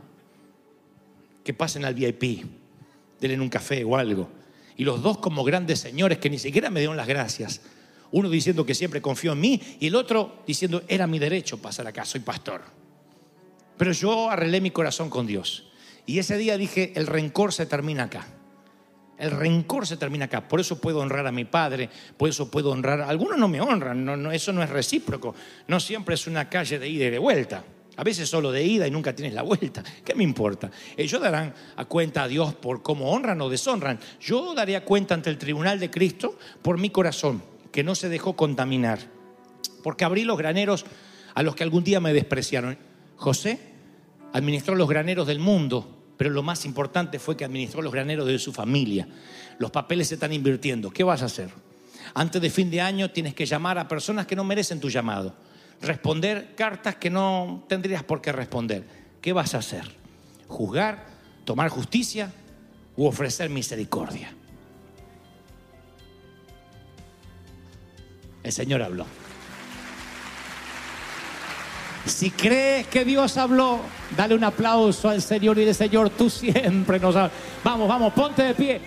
que 1.44 1.56
pasen 1.56 1.84
al 1.84 1.96
VIP, 1.96 2.46
denle 3.20 3.40
un 3.40 3.50
café 3.50 3.84
o 3.84 3.98
algo. 3.98 4.30
Y 4.78 4.84
los 4.84 5.02
dos 5.02 5.18
como 5.18 5.44
grandes 5.44 5.80
señores 5.80 6.20
que 6.20 6.30
ni 6.30 6.38
siquiera 6.38 6.70
me 6.70 6.82
dieron 6.82 6.96
las 6.96 7.08
gracias. 7.08 7.62
Uno 8.12 8.30
diciendo 8.30 8.66
que 8.66 8.76
siempre 8.76 9.02
confió 9.02 9.34
en 9.34 9.40
mí 9.40 9.62
y 9.80 9.88
el 9.88 9.96
otro 9.96 10.44
diciendo, 10.46 10.84
era 10.88 11.08
mi 11.08 11.20
derecho 11.20 11.62
pasar 11.62 11.88
acá, 11.88 12.06
soy 12.06 12.22
pastor. 12.22 12.62
Pero 13.78 13.92
yo 13.94 14.30
arreglé 14.30 14.62
mi 14.62 14.72
corazón 14.72 15.10
con 15.10 15.26
Dios. 15.26 15.72
Y 16.06 16.20
ese 16.20 16.38
día 16.38 16.58
dije, 16.58 16.94
el 16.96 17.08
rencor 17.08 17.54
se 17.54 17.66
termina 17.66 18.04
acá. 18.04 18.28
El 19.18 19.32
rencor 19.32 19.86
se 19.86 19.98
termina 19.98 20.26
acá. 20.26 20.48
Por 20.48 20.60
eso 20.60 20.82
puedo 20.82 21.00
honrar 21.00 21.28
a 21.28 21.32
mi 21.32 21.46
padre, 21.46 21.90
por 22.18 22.28
eso 22.28 22.50
puedo 22.50 22.72
honrar. 22.72 23.02
Algunos 23.02 23.38
no 23.38 23.48
me 23.48 23.62
honran, 23.62 24.04
no, 24.04 24.18
no, 24.18 24.32
eso 24.32 24.52
no 24.52 24.64
es 24.64 24.70
recíproco. 24.70 25.36
No 25.68 25.80
siempre 25.80 26.16
es 26.16 26.28
una 26.28 26.50
calle 26.50 26.80
de 26.80 26.90
ida 26.90 27.06
y 27.06 27.10
de 27.12 27.20
vuelta. 27.20 27.64
A 27.98 28.04
veces 28.04 28.30
solo 28.30 28.52
de 28.52 28.64
ida 28.64 28.88
y 28.88 28.92
nunca 28.92 29.16
tienes 29.16 29.34
la 29.34 29.44
vuelta. 29.44 29.84
¿Qué 30.04 30.16
me 30.16 30.24
importa? 30.24 30.72
Ellos 30.98 31.22
darán 31.22 31.54
a 31.76 31.86
cuenta 31.86 32.24
a 32.24 32.28
Dios 32.28 32.56
por 32.56 32.82
cómo 32.82 33.12
honran 33.12 33.40
o 33.42 33.50
deshonran. 33.50 34.00
Yo 34.20 34.56
daría 34.56 34.84
cuenta 34.84 35.14
ante 35.14 35.30
el 35.30 35.38
tribunal 35.38 35.80
de 35.80 35.92
Cristo 35.92 36.38
por 36.62 36.80
mi 36.80 36.90
corazón, 36.90 37.44
que 37.72 37.84
no 37.84 37.96
se 37.96 38.10
dejó 38.10 38.36
contaminar. 38.36 39.00
Porque 39.84 40.06
abrí 40.06 40.24
los 40.24 40.38
graneros 40.38 40.86
a 41.34 41.44
los 41.44 41.56
que 41.56 41.64
algún 41.64 41.84
día 41.84 42.00
me 42.00 42.14
despreciaron. 42.14 42.78
José 43.16 43.60
administró 44.34 44.76
los 44.76 44.88
graneros 44.88 45.28
del 45.28 45.40
mundo, 45.40 46.14
pero 46.18 46.30
lo 46.30 46.44
más 46.44 46.66
importante 46.66 47.20
fue 47.20 47.38
que 47.38 47.46
administró 47.46 47.82
los 47.82 47.94
graneros 47.94 48.28
de 48.28 48.40
su 48.40 48.54
familia. 48.54 49.08
Los 49.58 49.72
papeles 49.72 50.08
se 50.08 50.16
están 50.16 50.34
invirtiendo. 50.34 50.92
¿Qué 50.92 51.04
vas 51.04 51.22
a 51.22 51.26
hacer? 51.26 51.50
Antes 52.14 52.42
de 52.42 52.50
fin 52.50 52.70
de 52.70 52.82
año 52.82 53.12
tienes 53.12 53.34
que 53.34 53.46
llamar 53.46 53.78
a 53.78 53.88
personas 53.88 54.26
que 54.26 54.36
no 54.36 54.44
merecen 54.44 54.80
tu 54.80 54.90
llamado. 54.90 55.36
Responder 55.82 56.54
cartas 56.56 56.96
que 56.96 57.10
no 57.10 57.64
tendrías 57.68 58.04
por 58.04 58.22
qué 58.22 58.32
responder. 58.32 58.86
¿Qué 59.22 59.34
vas 59.34 59.56
a 59.56 59.60
hacer? 59.60 59.84
¿Juzgar? 60.48 61.06
¿Tomar 61.46 61.70
justicia? 61.70 62.32
¿U 62.96 63.06
ofrecer 63.06 63.50
misericordia? 63.50 64.36
El 68.44 68.52
Señor 68.52 68.82
habló. 68.82 69.06
Si 72.06 72.32
crees 72.32 72.88
que 72.88 73.06
Dios 73.06 73.38
habló, 73.38 73.80
dale 74.18 74.34
un 74.34 74.44
aplauso 74.44 75.10
al 75.10 75.22
Señor 75.22 75.58
y 75.58 75.62
dile, 75.62 75.74
Señor, 75.74 76.10
tú 76.10 76.30
siempre 76.30 77.00
nos 77.00 77.16
hablas. 77.16 77.32
Vamos, 77.64 77.88
vamos, 77.88 78.14
ponte 78.14 78.44
de 78.44 78.54
pie. 78.56 78.82